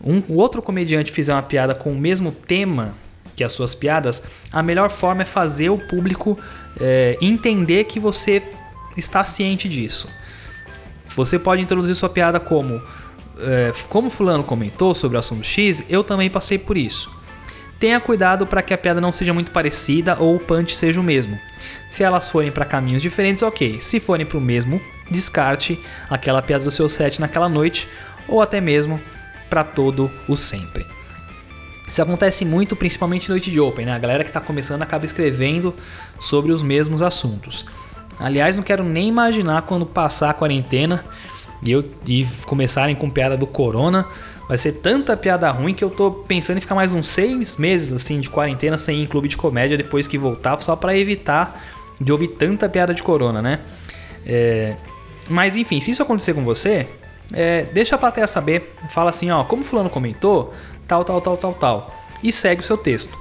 [0.03, 2.93] um outro comediante fizer uma piada com o mesmo tema
[3.35, 6.37] que as suas piadas, a melhor forma é fazer o público
[6.79, 8.41] é, entender que você
[8.95, 10.07] está ciente disso.
[11.15, 12.81] Você pode introduzir sua piada como
[13.41, 17.11] é, como fulano comentou sobre o assunto X, eu também passei por isso.
[17.79, 21.03] Tenha cuidado para que a piada não seja muito parecida ou o punch seja o
[21.03, 21.39] mesmo.
[21.89, 23.81] Se elas forem para caminhos diferentes, ok.
[23.81, 27.89] Se forem para o mesmo, descarte aquela piada do seu set naquela noite
[28.27, 29.01] ou até mesmo
[29.49, 30.85] para todo o sempre.
[31.91, 33.91] Isso acontece muito, principalmente noite de Open, né?
[33.91, 35.75] A galera que está começando acaba escrevendo
[36.21, 37.65] sobre os mesmos assuntos.
[38.17, 41.03] Aliás, não quero nem imaginar quando passar a quarentena
[41.61, 44.05] e, eu, e começarem com piada do corona.
[44.47, 47.91] Vai ser tanta piada ruim que eu tô pensando em ficar mais uns seis meses
[47.91, 51.61] assim de quarentena sem ir em clube de comédia depois que voltar, só para evitar
[51.99, 53.59] de ouvir tanta piada de corona, né?
[54.25, 54.75] É,
[55.27, 56.87] mas enfim, se isso acontecer com você,
[57.33, 58.75] é, deixa a plateia saber.
[58.89, 60.53] Fala assim, ó, como fulano comentou,
[60.91, 61.95] tal, tal, tal, tal, tal.
[62.21, 63.17] E segue o seu texto.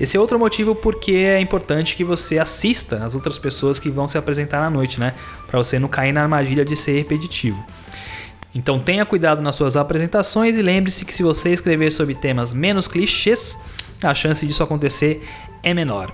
[0.00, 4.08] Esse é outro motivo porque é importante que você assista as outras pessoas que vão
[4.08, 5.14] se apresentar na noite, né?
[5.46, 7.64] Para você não cair na armadilha de ser repetitivo.
[8.52, 12.88] Então tenha cuidado nas suas apresentações e lembre-se que se você escrever sobre temas menos
[12.88, 13.56] clichês,
[14.02, 15.24] a chance disso acontecer
[15.62, 16.12] é menor.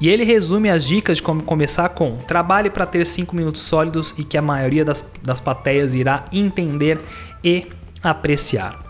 [0.00, 4.14] E ele resume as dicas de como começar com: trabalhe para ter 5 minutos sólidos
[4.16, 7.00] e que a maioria das, das plateias irá entender
[7.42, 7.66] e
[8.00, 8.87] apreciar.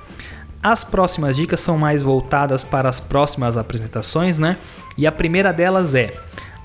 [0.68, 4.58] As próximas dicas são mais voltadas para as próximas apresentações, né?
[4.98, 6.14] E a primeira delas é: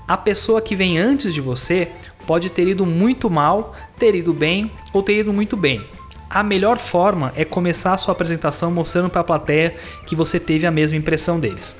[0.06, 1.88] a pessoa que vem antes de você
[2.26, 5.82] pode ter ido muito mal, ter ido bem ou ter ido muito bem.
[6.28, 9.74] A melhor forma é começar a sua apresentação mostrando para a plateia
[10.06, 11.74] que você teve a mesma impressão deles.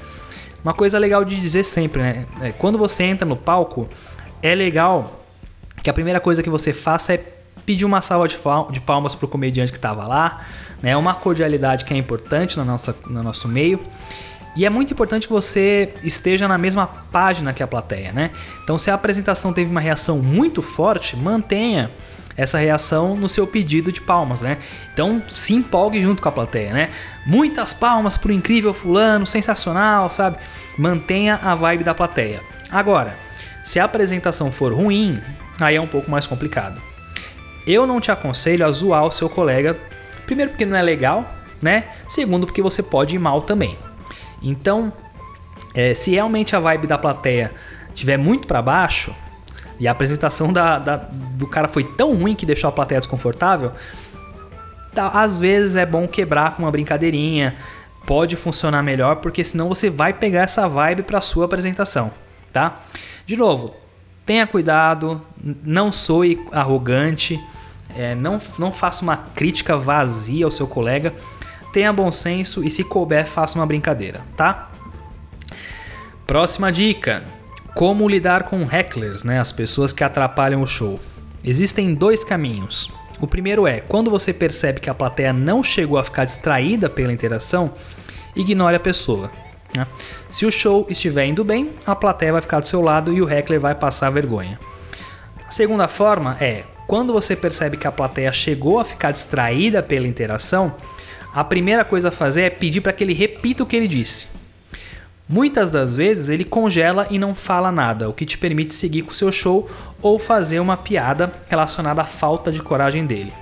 [0.64, 2.26] Uma coisa legal de dizer sempre, né?
[2.40, 3.86] É, quando você entra no palco,
[4.42, 5.26] é legal
[5.82, 7.34] que a primeira coisa que você faça é
[7.66, 10.42] pedir uma salva de palmas para o comediante que estava lá,
[10.84, 10.94] né?
[10.94, 13.80] Uma cordialidade que é importante na nossa, no nosso meio.
[14.54, 18.30] E é muito importante que você esteja na mesma página que a plateia, né?
[18.62, 21.90] Então, se a apresentação teve uma reação muito forte, mantenha
[22.36, 24.58] essa reação no seu pedido de palmas, né?
[24.92, 26.90] Então, se empolgue junto com a plateia, né?
[27.26, 30.36] Muitas palmas pro incrível fulano, sensacional, sabe?
[30.76, 32.40] Mantenha a vibe da plateia.
[32.70, 33.16] Agora,
[33.64, 35.18] se a apresentação for ruim,
[35.58, 36.80] aí é um pouco mais complicado.
[37.66, 39.76] Eu não te aconselho a zoar o seu colega,
[40.26, 41.28] primeiro porque não é legal,
[41.60, 41.84] né?
[42.08, 43.78] Segundo porque você pode ir mal também.
[44.42, 44.92] Então,
[45.74, 47.50] é, se realmente a vibe da plateia
[47.94, 49.14] estiver muito para baixo,
[49.80, 53.72] e a apresentação da, da- do cara foi tão ruim que deixou a plateia desconfortável,
[54.94, 57.54] tá, às vezes é bom quebrar com uma brincadeirinha,
[58.06, 62.10] pode funcionar melhor, porque senão você vai pegar essa vibe para sua apresentação,
[62.52, 62.80] tá?
[63.26, 63.74] De novo,
[64.26, 65.20] tenha cuidado,
[65.64, 67.40] não soe arrogante,
[67.96, 71.12] é, não, não faça uma crítica vazia ao seu colega,
[71.72, 74.70] tenha bom senso e se couber, faça uma brincadeira, tá?
[76.26, 77.24] Próxima dica:
[77.74, 81.00] como lidar com hecklers, né, as pessoas que atrapalham o show.
[81.44, 82.90] Existem dois caminhos.
[83.20, 87.12] O primeiro é quando você percebe que a plateia não chegou a ficar distraída pela
[87.12, 87.72] interação,
[88.34, 89.30] ignore a pessoa.
[89.76, 89.86] né?
[90.30, 93.28] Se o show estiver indo bem, a plateia vai ficar do seu lado e o
[93.28, 94.58] heckler vai passar vergonha.
[95.46, 100.06] A segunda forma é quando você percebe que a plateia chegou a ficar distraída pela
[100.06, 100.74] interação,
[101.34, 104.28] a primeira coisa a fazer é pedir para que ele repita o que ele disse.
[105.28, 109.10] Muitas das vezes ele congela e não fala nada, o que te permite seguir com
[109.10, 109.70] o seu show
[110.02, 113.32] ou fazer uma piada relacionada à falta de coragem dele.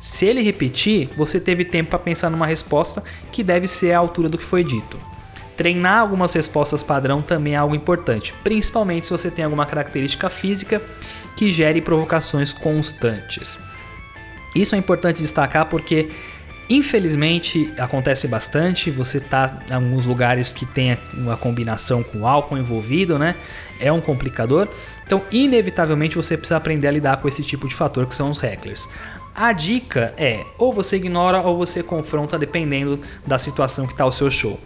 [0.00, 3.02] Se ele repetir, você teve tempo para pensar numa resposta
[3.32, 4.96] que deve ser à altura do que foi dito.
[5.56, 10.80] Treinar algumas respostas padrão também é algo importante, principalmente se você tem alguma característica física
[11.36, 13.58] que gere provocações constantes.
[14.54, 16.08] Isso é importante destacar porque,
[16.68, 18.90] infelizmente, acontece bastante.
[18.90, 23.36] Você tá em alguns lugares que tem uma combinação com álcool envolvido, né?
[23.78, 24.68] É um complicador.
[25.06, 28.42] Então, inevitavelmente, você precisa aprender a lidar com esse tipo de fator que são os
[28.42, 28.88] hecklers.
[29.34, 34.12] A dica é: ou você ignora ou você confronta, dependendo da situação que está o
[34.12, 34.58] seu show.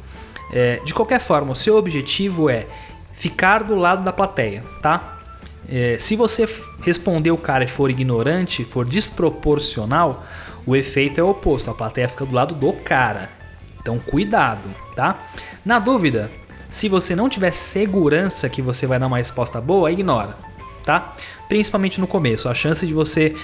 [0.53, 2.67] É, de qualquer forma, o seu objetivo é
[3.13, 5.14] ficar do lado da plateia, tá?
[5.69, 6.49] É, se você
[6.83, 10.25] responder o cara e for ignorante, for desproporcional,
[10.67, 11.71] o efeito é o oposto.
[11.71, 13.31] A plateia fica do lado do cara.
[13.81, 15.19] Então, cuidado, tá?
[15.65, 16.31] Na dúvida,
[16.71, 20.37] se você não tiver segurança que você vai dar uma resposta boa, ignora,
[20.85, 21.15] tá?
[21.49, 23.35] Principalmente no começo, a chance de você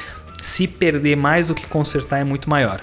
[0.43, 2.83] se perder mais do que consertar é muito maior.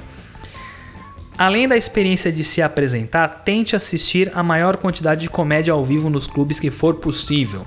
[1.38, 6.10] Além da experiência de se apresentar, tente assistir a maior quantidade de comédia ao vivo
[6.10, 7.66] nos clubes que for possível.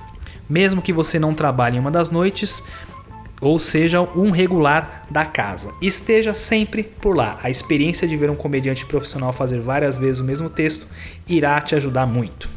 [0.50, 2.60] Mesmo que você não trabalhe em uma das noites,
[3.40, 5.72] ou seja, um regular da casa.
[5.80, 7.38] Esteja sempre por lá.
[7.42, 10.86] A experiência de ver um comediante profissional fazer várias vezes o mesmo texto
[11.26, 12.48] irá te ajudar muito.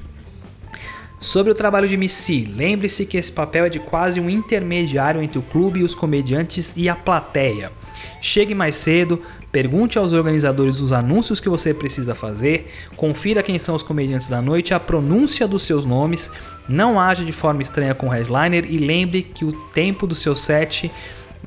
[1.21, 5.39] Sobre o trabalho de MC, lembre-se que esse papel é de quase um intermediário entre
[5.39, 7.71] o clube e os comediantes e a plateia.
[8.19, 9.21] Chegue mais cedo,
[9.53, 14.41] pergunte aos organizadores os anúncios que você precisa fazer, confira quem são os comediantes da
[14.41, 16.31] noite a pronúncia dos seus nomes,
[16.67, 20.35] não haja de forma estranha com o headliner e lembre que o tempo do seu
[20.35, 20.91] set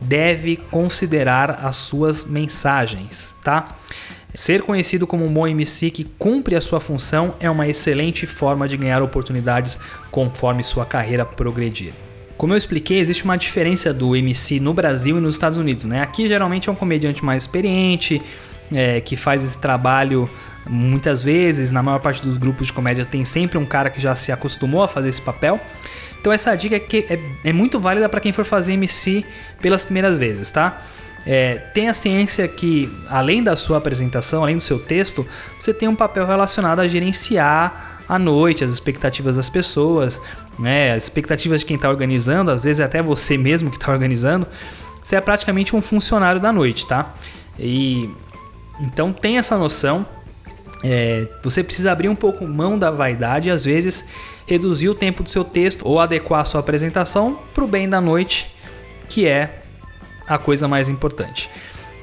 [0.00, 3.76] deve considerar as suas mensagens, tá?
[4.32, 8.68] Ser conhecido como um bom MC que cumpre a sua função é uma excelente forma
[8.68, 9.78] de ganhar oportunidades
[10.12, 12.05] conforme sua carreira progredir.
[12.36, 15.84] Como eu expliquei, existe uma diferença do MC no Brasil e nos Estados Unidos.
[15.84, 16.02] Né?
[16.02, 18.20] Aqui geralmente é um comediante mais experiente,
[18.72, 20.28] é, que faz esse trabalho
[20.68, 21.70] muitas vezes.
[21.70, 24.82] Na maior parte dos grupos de comédia tem sempre um cara que já se acostumou
[24.82, 25.58] a fazer esse papel.
[26.20, 29.24] Então essa dica é, que é, é muito válida para quem for fazer MC
[29.60, 30.82] pelas primeiras vezes, tá?
[31.24, 35.26] É, tenha ciência que, além da sua apresentação, além do seu texto,
[35.58, 40.22] você tem um papel relacionado a gerenciar a noite, as expectativas das pessoas,
[40.58, 43.92] né, as expectativas de quem está organizando, às vezes é até você mesmo que está
[43.92, 44.46] organizando.
[45.02, 47.14] Você é praticamente um funcionário da noite, tá?
[47.58, 48.10] E
[48.80, 50.06] então tem essa noção.
[50.84, 54.04] É, você precisa abrir um pouco mão da vaidade às vezes
[54.46, 58.00] reduzir o tempo do seu texto ou adequar a sua apresentação para o bem da
[58.00, 58.54] noite,
[59.08, 59.62] que é
[60.28, 61.48] a coisa mais importante.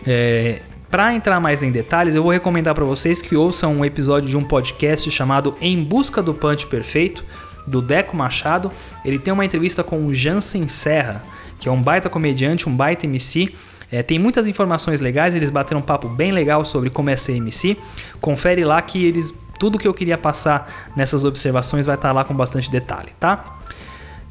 [0.05, 4.29] É, para entrar mais em detalhes, eu vou recomendar para vocês que ouçam um episódio
[4.29, 7.23] de um podcast chamado Em Busca do Punch Perfeito,
[7.67, 8.71] do Deco Machado.
[9.03, 11.23] Ele tem uma entrevista com o Jansen Serra,
[11.59, 13.53] que é um baita comediante, um baita MC.
[13.91, 17.33] É, tem muitas informações legais, eles bateram um papo bem legal sobre como é ser
[17.33, 17.77] MC.
[18.19, 22.33] Confere lá que eles tudo que eu queria passar nessas observações vai estar lá com
[22.33, 23.59] bastante detalhe, tá?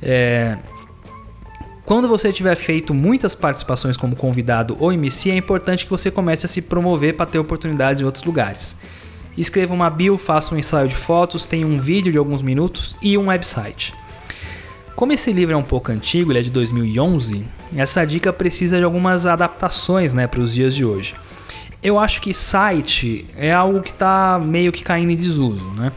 [0.02, 0.58] É,
[1.84, 6.46] quando você tiver feito muitas participações como convidado ou MC, é importante que você comece
[6.46, 8.76] a se promover para ter oportunidades em outros lugares.
[9.36, 13.16] Escreva uma bio, faça um ensaio de fotos, tenha um vídeo de alguns minutos e
[13.16, 13.94] um website.
[14.94, 18.84] Como esse livro é um pouco antigo, ele é de 2011, essa dica precisa de
[18.84, 21.14] algumas adaptações né, para os dias de hoje.
[21.82, 25.90] Eu acho que site é algo que está meio que caindo em desuso, né?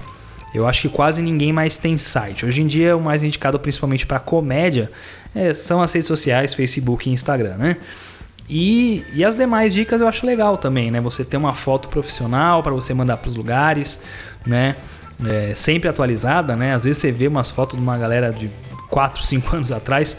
[0.51, 2.45] Eu acho que quase ninguém mais tem site.
[2.45, 4.89] Hoje em dia, o mais indicado principalmente para comédia
[5.35, 7.77] é, são as redes sociais, Facebook e Instagram, né?
[8.49, 11.01] E, e as demais dicas eu acho legal também, né?
[11.01, 13.99] Você ter uma foto profissional para você mandar para os lugares,
[14.45, 14.75] né?
[15.25, 16.73] É, sempre atualizada, né?
[16.73, 18.51] Às vezes você vê umas fotos de uma galera de
[18.89, 20.15] 4, 5 anos atrás,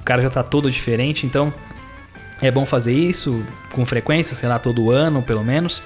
[0.00, 1.52] o cara já tá todo diferente, então
[2.42, 5.82] é bom fazer isso com frequência, sei lá, todo ano pelo menos.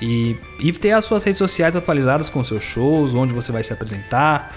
[0.00, 3.72] E, e ter as suas redes sociais atualizadas com seus shows, onde você vai se
[3.72, 4.54] apresentar.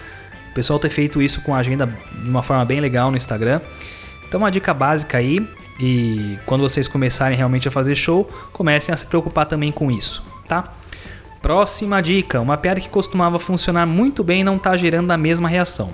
[0.51, 3.59] O pessoal ter feito isso com a agenda de uma forma bem legal no Instagram.
[4.27, 5.45] Então, uma dica básica aí.
[5.79, 10.23] E quando vocês começarem realmente a fazer show, comecem a se preocupar também com isso,
[10.47, 10.73] tá?
[11.41, 15.89] Próxima dica: uma piada que costumava funcionar muito bem não está gerando a mesma reação.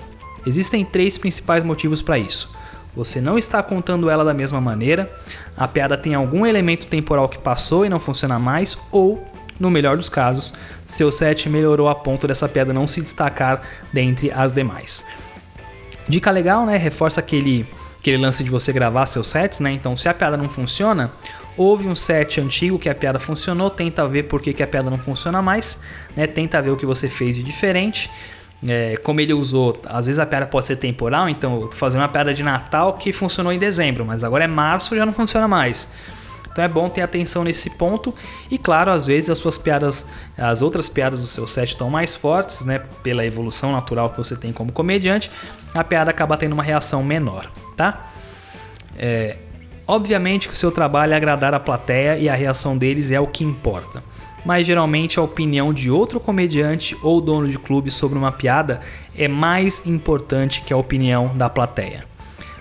[0.46, 2.50] Existem três principais motivos para isso.
[2.94, 5.10] Você não está contando ela da mesma maneira,
[5.56, 9.24] a piada tem algum elemento temporal que passou e não funciona mais, ou,
[9.60, 10.54] no melhor dos casos,
[10.86, 13.62] seu set melhorou a ponto dessa piada não se destacar
[13.92, 15.04] dentre as demais.
[16.08, 16.76] Dica legal, né?
[16.76, 17.64] Reforça aquele,
[18.00, 19.70] aquele lance de você gravar seus sets, né?
[19.72, 21.12] Então, se a piada não funciona,
[21.56, 24.90] houve um set antigo que a piada funcionou, tenta ver por que, que a piada
[24.90, 25.78] não funciona mais,
[26.16, 26.26] né?
[26.26, 28.10] Tenta ver o que você fez de diferente
[28.68, 32.02] é, como ele usou, às vezes a piada pode ser temporal, então eu tô fazendo
[32.02, 35.48] uma piada de Natal que funcionou em dezembro, mas agora é março já não funciona
[35.48, 35.88] mais.
[36.52, 38.14] Então é bom ter atenção nesse ponto
[38.50, 42.14] e claro, às vezes as suas piadas, as outras piadas do seu set estão mais
[42.14, 45.30] fortes, né, pela evolução natural que você tem como comediante,
[45.72, 48.10] a piada acaba tendo uma reação menor, tá?
[48.98, 49.36] É,
[49.86, 53.26] obviamente que o seu trabalho é agradar a plateia e a reação deles é o
[53.26, 54.02] que importa
[54.44, 58.80] mas geralmente a opinião de outro comediante ou dono de clube sobre uma piada
[59.16, 62.09] é mais importante que a opinião da plateia.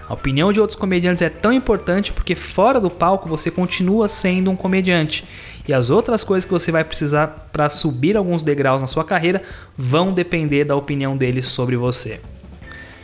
[0.10, 4.50] A opinião de outros comediantes é tão importante porque fora do palco você continua sendo
[4.50, 5.24] um comediante
[5.68, 9.44] e as outras coisas que você vai precisar para subir alguns degraus na sua carreira
[9.78, 12.20] vão depender da opinião deles sobre você.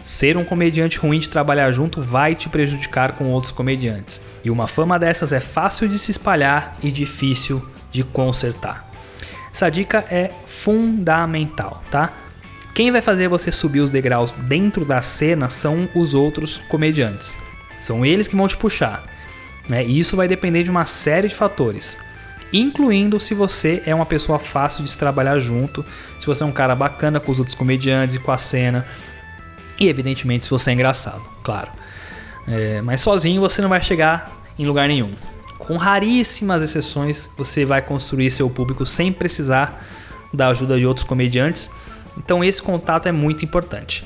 [0.04, 4.20] Ser um comediante ruim de trabalhar junto vai te prejudicar com outros comediantes.
[4.44, 8.90] E uma fama dessas é fácil de se espalhar e difícil de consertar.
[9.54, 12.14] Essa dica é fundamental, tá?
[12.76, 17.34] Quem vai fazer você subir os degraus dentro da cena são os outros comediantes.
[17.80, 19.02] São eles que vão te puxar.
[19.70, 19.86] Né?
[19.86, 21.98] E isso vai depender de uma série de fatores,
[22.52, 25.86] incluindo se você é uma pessoa fácil de se trabalhar junto,
[26.20, 28.86] se você é um cara bacana com os outros comediantes e com a cena,
[29.80, 31.70] e evidentemente se você é engraçado, claro.
[32.46, 35.14] É, mas sozinho você não vai chegar em lugar nenhum.
[35.58, 39.82] Com raríssimas exceções, você vai construir seu público sem precisar
[40.34, 41.72] da ajuda de outros comediantes.
[42.18, 44.06] Então, esse contato é muito importante.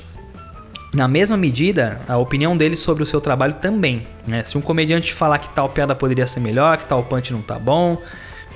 [0.93, 4.07] Na mesma medida, a opinião dele sobre o seu trabalho também.
[4.25, 4.43] Né?
[4.43, 7.59] Se um comediante falar que tal piada poderia ser melhor, que tal punch não tá
[7.59, 8.01] bom,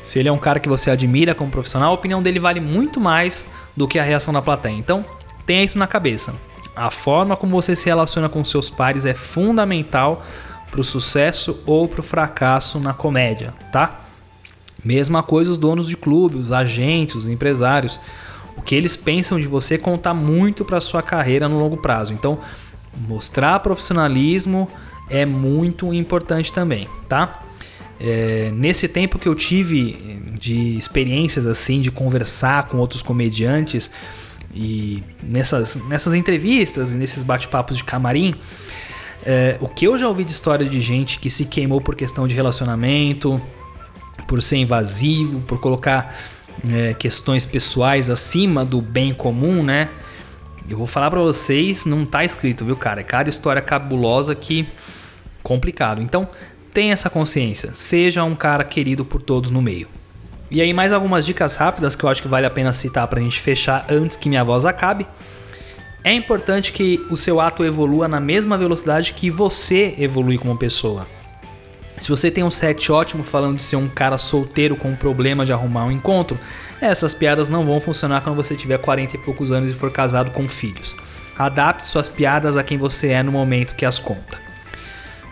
[0.01, 2.99] se ele é um cara que você admira como profissional, a opinião dele vale muito
[2.99, 3.45] mais
[3.77, 4.73] do que a reação da plateia.
[4.73, 5.05] Então,
[5.45, 6.33] tenha isso na cabeça.
[6.75, 10.25] A forma como você se relaciona com seus pares é fundamental
[10.71, 13.99] para o sucesso ou para o fracasso na comédia, tá?
[14.83, 17.99] Mesma coisa os donos de clube, os agentes, os empresários.
[18.55, 22.13] O que eles pensam de você conta muito para sua carreira no longo prazo.
[22.13, 22.39] Então,
[23.07, 24.69] mostrar profissionalismo
[25.09, 27.43] é muito importante também, tá?
[27.99, 29.93] É, nesse tempo que eu tive
[30.39, 33.89] de experiências assim, de conversar com outros comediantes
[34.53, 38.35] e nessas, nessas entrevistas e nesses bate-papos de camarim,
[39.25, 42.27] é, o que eu já ouvi de história de gente que se queimou por questão
[42.27, 43.41] de relacionamento,
[44.27, 46.15] por ser invasivo, por colocar
[46.71, 49.89] é, questões pessoais acima do bem comum, né?
[50.69, 53.01] Eu vou falar para vocês, não tá escrito, viu, cara?
[53.01, 54.65] É cada história cabulosa que
[55.41, 56.01] complicado.
[56.01, 56.27] Então,
[56.73, 59.87] tenha essa consciência, seja um cara querido por todos no meio.
[60.49, 63.19] E aí mais algumas dicas rápidas que eu acho que vale a pena citar pra
[63.19, 65.07] gente fechar antes que minha voz acabe.
[66.03, 71.07] É importante que o seu ato evolua na mesma velocidade que você evolui como pessoa.
[71.97, 75.45] Se você tem um set ótimo falando de ser um cara solteiro com um problema
[75.45, 76.37] de arrumar um encontro,
[76.81, 80.31] essas piadas não vão funcionar quando você tiver 40 e poucos anos e for casado
[80.31, 80.95] com filhos.
[81.37, 84.41] Adapte suas piadas a quem você é no momento que as conta.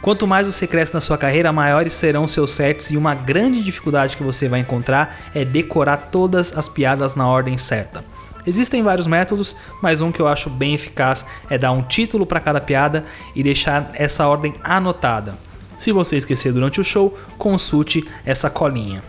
[0.01, 4.17] Quanto mais você cresce na sua carreira, maiores serão seus sets e uma grande dificuldade
[4.17, 8.03] que você vai encontrar é decorar todas as piadas na ordem certa.
[8.45, 12.39] Existem vários métodos, mas um que eu acho bem eficaz é dar um título para
[12.39, 13.05] cada piada
[13.35, 15.35] e deixar essa ordem anotada.
[15.81, 19.01] Se você esquecer durante o show, consulte essa colinha.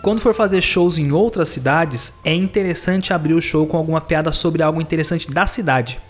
[0.00, 4.32] Quando for fazer shows em outras cidades, é interessante abrir o show com alguma piada
[4.32, 6.00] sobre algo interessante da cidade.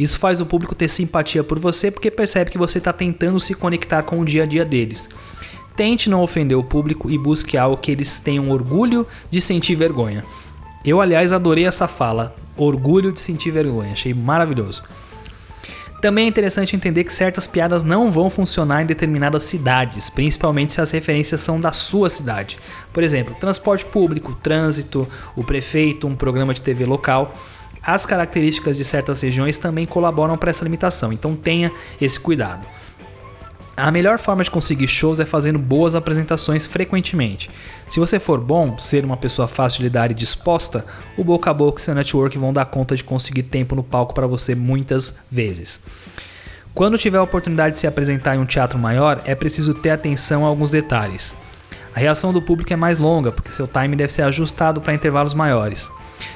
[0.00, 3.54] Isso faz o público ter simpatia por você porque percebe que você está tentando se
[3.54, 5.08] conectar com o dia a dia deles.
[5.76, 10.24] Tente não ofender o público e busque algo que eles tenham orgulho de sentir vergonha.
[10.84, 12.34] Eu, aliás, adorei essa fala.
[12.56, 13.92] Orgulho de sentir vergonha.
[13.92, 14.82] Achei maravilhoso.
[16.00, 20.80] Também é interessante entender que certas piadas não vão funcionar em determinadas cidades, principalmente se
[20.80, 22.56] as referências são da sua cidade.
[22.92, 27.34] Por exemplo, transporte público, trânsito, o prefeito, um programa de TV local.
[27.82, 32.66] as características de certas regiões também colaboram para essa limitação, então tenha esse cuidado.
[33.78, 37.48] A melhor forma de conseguir shows é fazendo boas apresentações frequentemente.
[37.88, 40.84] Se você for bom, ser uma pessoa fácil de lidar e disposta,
[41.16, 44.12] o boca a boca e seu network vão dar conta de conseguir tempo no palco
[44.12, 45.80] para você muitas vezes.
[46.74, 50.44] Quando tiver a oportunidade de se apresentar em um teatro maior, é preciso ter atenção
[50.44, 51.36] a alguns detalhes.
[51.94, 55.34] A reação do público é mais longa, porque seu time deve ser ajustado para intervalos
[55.34, 55.88] maiores.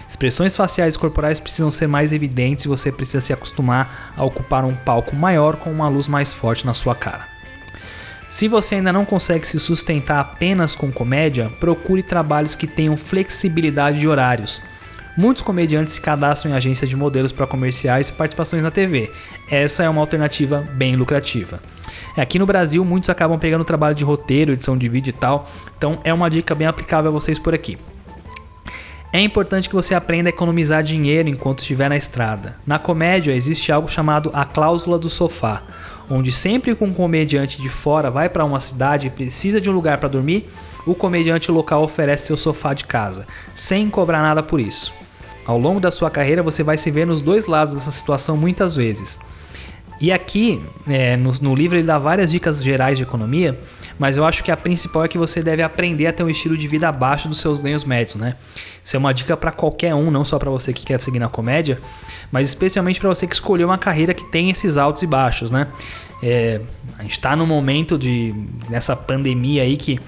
[0.09, 4.64] Expressões faciais e corporais precisam ser mais evidentes e você precisa se acostumar a ocupar
[4.64, 7.32] um palco maior com uma luz mais forte na sua cara.
[8.33, 14.01] Se você ainda não consegue se sustentar apenas com comédia, procure trabalhos que tenham flexibilidade
[14.01, 14.62] de horários.
[15.14, 19.11] Muitos comediantes se cadastram em agências de modelos para comerciais e participações na TV.
[19.51, 21.61] Essa é uma alternativa bem lucrativa.
[22.16, 26.01] Aqui no Brasil, muitos acabam pegando trabalho de roteiro, edição de vídeo e tal, então
[26.03, 27.76] é uma dica bem aplicável a vocês por aqui.
[29.12, 32.57] É importante que você aprenda a economizar dinheiro enquanto estiver na estrada.
[32.66, 35.62] Na comédia existe algo chamado a cláusula do sofá
[36.11, 39.72] onde sempre que um comediante de fora vai para uma cidade e precisa de um
[39.72, 40.48] lugar para dormir,
[40.86, 44.92] o comediante local oferece seu sofá de casa, sem cobrar nada por isso.
[45.46, 48.76] Ao longo da sua carreira, você vai se ver nos dois lados dessa situação muitas
[48.76, 49.18] vezes.
[50.00, 53.59] E aqui, é, no, no livro, ele dá várias dicas gerais de economia,
[54.03, 56.57] mas eu acho que a principal é que você deve aprender a ter um estilo
[56.57, 58.34] de vida abaixo dos seus ganhos médios, né?
[58.84, 61.28] Isso é uma dica para qualquer um, não só para você que quer seguir na
[61.28, 61.78] comédia,
[62.32, 65.68] mas especialmente para você que escolheu uma carreira que tem esses altos e baixos, né?
[66.20, 66.61] É,
[66.98, 68.34] a gente está no momento de
[68.68, 70.00] nessa pandemia aí que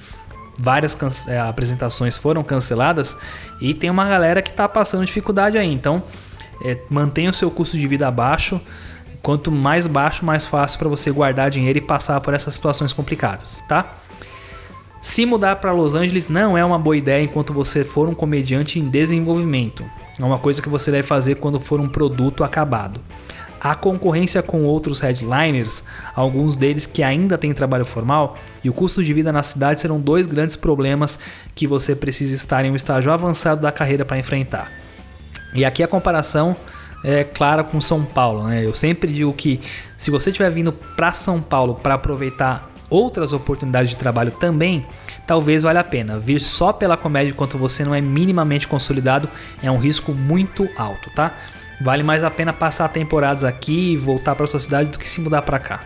[0.59, 3.17] várias é, apresentações foram canceladas
[3.61, 5.73] e tem uma galera que está passando dificuldade aí.
[5.73, 6.03] Então,
[6.65, 8.61] é, mantenha o seu custo de vida abaixo.
[9.25, 13.65] Quanto mais baixo, mais fácil para você guardar dinheiro e passar por essas situações complicadas,
[13.67, 13.97] tá?
[15.01, 18.79] Se mudar para Los Angeles não é uma boa ideia enquanto você for um comediante
[18.79, 19.83] em desenvolvimento.
[20.19, 23.01] É uma coisa que você deve fazer quando for um produto acabado.
[23.59, 29.03] A concorrência com outros headliners, alguns deles que ainda têm trabalho formal, e o custo
[29.03, 31.19] de vida na cidade serão dois grandes problemas
[31.55, 34.71] que você precisa estar em um estágio avançado da carreira para enfrentar.
[35.55, 36.55] E aqui a comparação
[37.05, 38.45] é clara com São Paulo.
[38.45, 38.65] Né?
[38.65, 39.61] Eu sempre digo que
[39.97, 44.87] se você estiver vindo para São Paulo para aproveitar outras oportunidades de trabalho também,
[45.27, 46.19] talvez valha a pena.
[46.19, 49.29] Vir só pela comédia enquanto você não é minimamente consolidado
[49.63, 51.35] é um risco muito alto, tá?
[51.81, 55.21] Vale mais a pena passar temporadas aqui e voltar para sua cidade do que se
[55.21, 55.85] mudar para cá.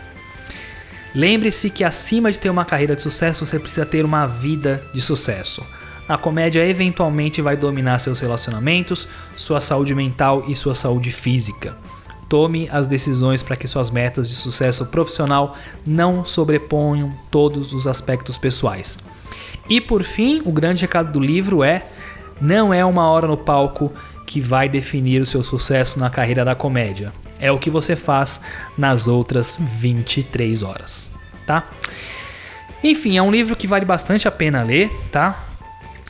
[1.15, 5.01] Lembre-se que acima de ter uma carreira de sucesso, você precisa ter uma vida de
[5.01, 5.65] sucesso.
[6.09, 11.77] A comédia eventualmente vai dominar seus relacionamentos, sua saúde mental e sua saúde física.
[12.27, 15.55] Tome as decisões para que suas metas de sucesso profissional
[15.85, 18.97] não sobreponham todos os aspectos pessoais.
[19.69, 21.85] E por fim, o grande recado do livro é:
[22.41, 23.93] não é uma hora no palco
[24.25, 27.13] que vai definir o seu sucesso na carreira da comédia.
[27.39, 28.41] É o que você faz
[28.75, 31.11] nas outras 23 horas,
[31.45, 31.67] tá?
[32.83, 35.48] Enfim, é um livro que vale bastante a pena ler, tá?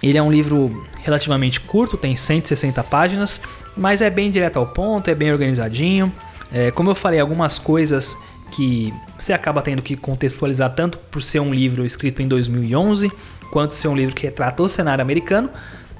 [0.01, 3.41] Ele é um livro relativamente curto, tem 160 páginas,
[3.75, 6.11] mas é bem direto ao ponto, é bem organizadinho.
[6.51, 8.17] É, como eu falei, algumas coisas
[8.51, 13.11] que você acaba tendo que contextualizar tanto por ser um livro escrito em 2011,
[13.51, 15.49] quanto ser um livro que retrata o cenário americano,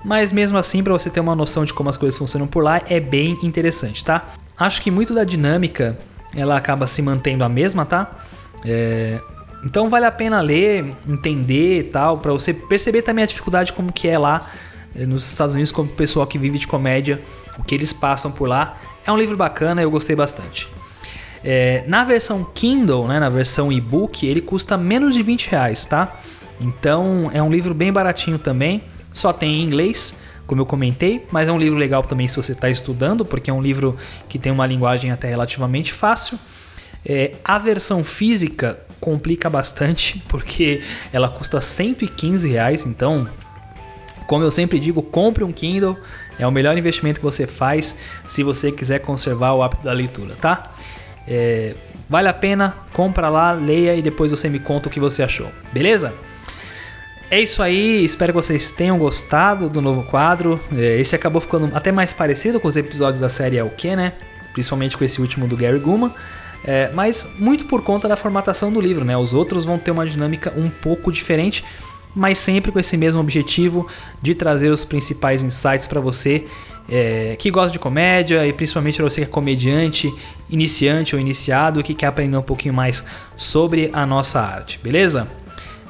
[0.03, 2.81] mas mesmo assim, para você ter uma noção de como as coisas funcionam por lá,
[2.89, 4.33] é bem interessante, tá?
[4.57, 5.97] Acho que muito da dinâmica
[6.35, 8.09] ela acaba se mantendo a mesma, tá?
[8.65, 9.19] É,
[9.63, 13.91] então vale a pena ler, entender e tal, para você perceber também a dificuldade como
[13.91, 14.49] que é lá
[14.95, 17.21] é, nos Estados Unidos, como o pessoal que vive de comédia,
[17.57, 18.77] o que eles passam por lá.
[19.05, 20.69] É um livro bacana, eu gostei bastante.
[21.43, 26.19] É, na versão Kindle, né, na versão e-book, ele custa menos de 20 reais, tá?
[26.59, 30.13] Então é um livro bem baratinho também, só tem em inglês,
[30.45, 33.53] como eu comentei, mas é um livro legal também se você está estudando, porque é
[33.53, 33.97] um livro
[34.27, 36.37] que tem uma linguagem até relativamente fácil.
[37.05, 40.81] É, a versão física complica bastante, porque
[41.11, 43.27] ela custa 115 reais, então
[44.29, 45.97] como eu sempre digo, compre um Kindle,
[46.37, 47.95] é o melhor investimento que você faz
[48.27, 50.71] se você quiser conservar o hábito da leitura, tá?
[51.27, 51.73] É,
[52.07, 55.47] vale a pena, compra lá, leia e depois você me conta o que você achou,
[55.73, 56.13] beleza?
[57.31, 60.59] É isso aí, espero que vocês tenham gostado do novo quadro.
[60.75, 63.95] É, esse acabou ficando até mais parecido com os episódios da série É o que,
[63.95, 64.13] né?
[64.53, 66.13] Principalmente com esse último do Gary Guma.
[66.63, 69.17] É, mas muito por conta da formatação do livro, né?
[69.17, 71.63] Os outros vão ter uma dinâmica um pouco diferente,
[72.15, 73.87] mas sempre com esse mesmo objetivo
[74.21, 76.45] de trazer os principais insights para você
[76.91, 80.13] é, que gosta de comédia e principalmente para você que é comediante,
[80.49, 83.03] iniciante ou iniciado que quer aprender um pouquinho mais
[83.37, 85.27] sobre a nossa arte, beleza?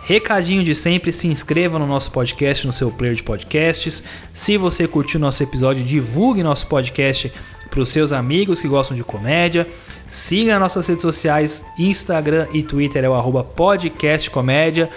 [0.04, 4.04] Recadinho de sempre, se inscreva no nosso podcast, no seu player de podcasts.
[4.34, 7.32] Se você curtiu nosso episódio, divulgue nosso podcast
[7.70, 9.68] para os seus amigos que gostam de comédia.
[10.10, 14.90] Siga nossas redes sociais, Instagram e Twitter é o arroba podcastcomédia.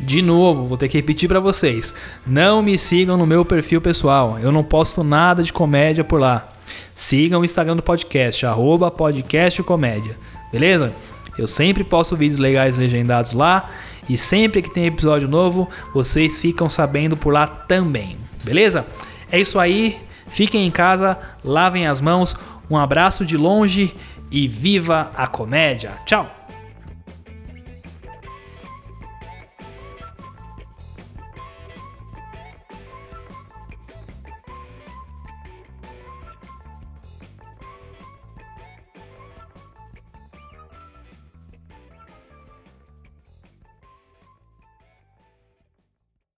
[0.00, 1.94] De novo, vou ter que repetir para vocês.
[2.26, 4.40] Não me sigam no meu perfil pessoal.
[4.40, 6.48] Eu não posto nada de comédia por lá.
[6.96, 10.16] Sigam o Instagram do podcast, arroba podcastcomédia.
[10.50, 10.92] Beleza?
[11.38, 13.70] Eu sempre posto vídeos legais legendados lá.
[14.08, 18.16] E sempre que tem episódio novo, vocês ficam sabendo por lá também.
[18.42, 18.84] Beleza?
[19.30, 19.96] É isso aí.
[20.26, 22.34] Fiquem em casa, lavem as mãos.
[22.68, 23.94] Um abraço de longe
[24.30, 25.98] e viva a comédia.
[26.04, 26.35] Tchau!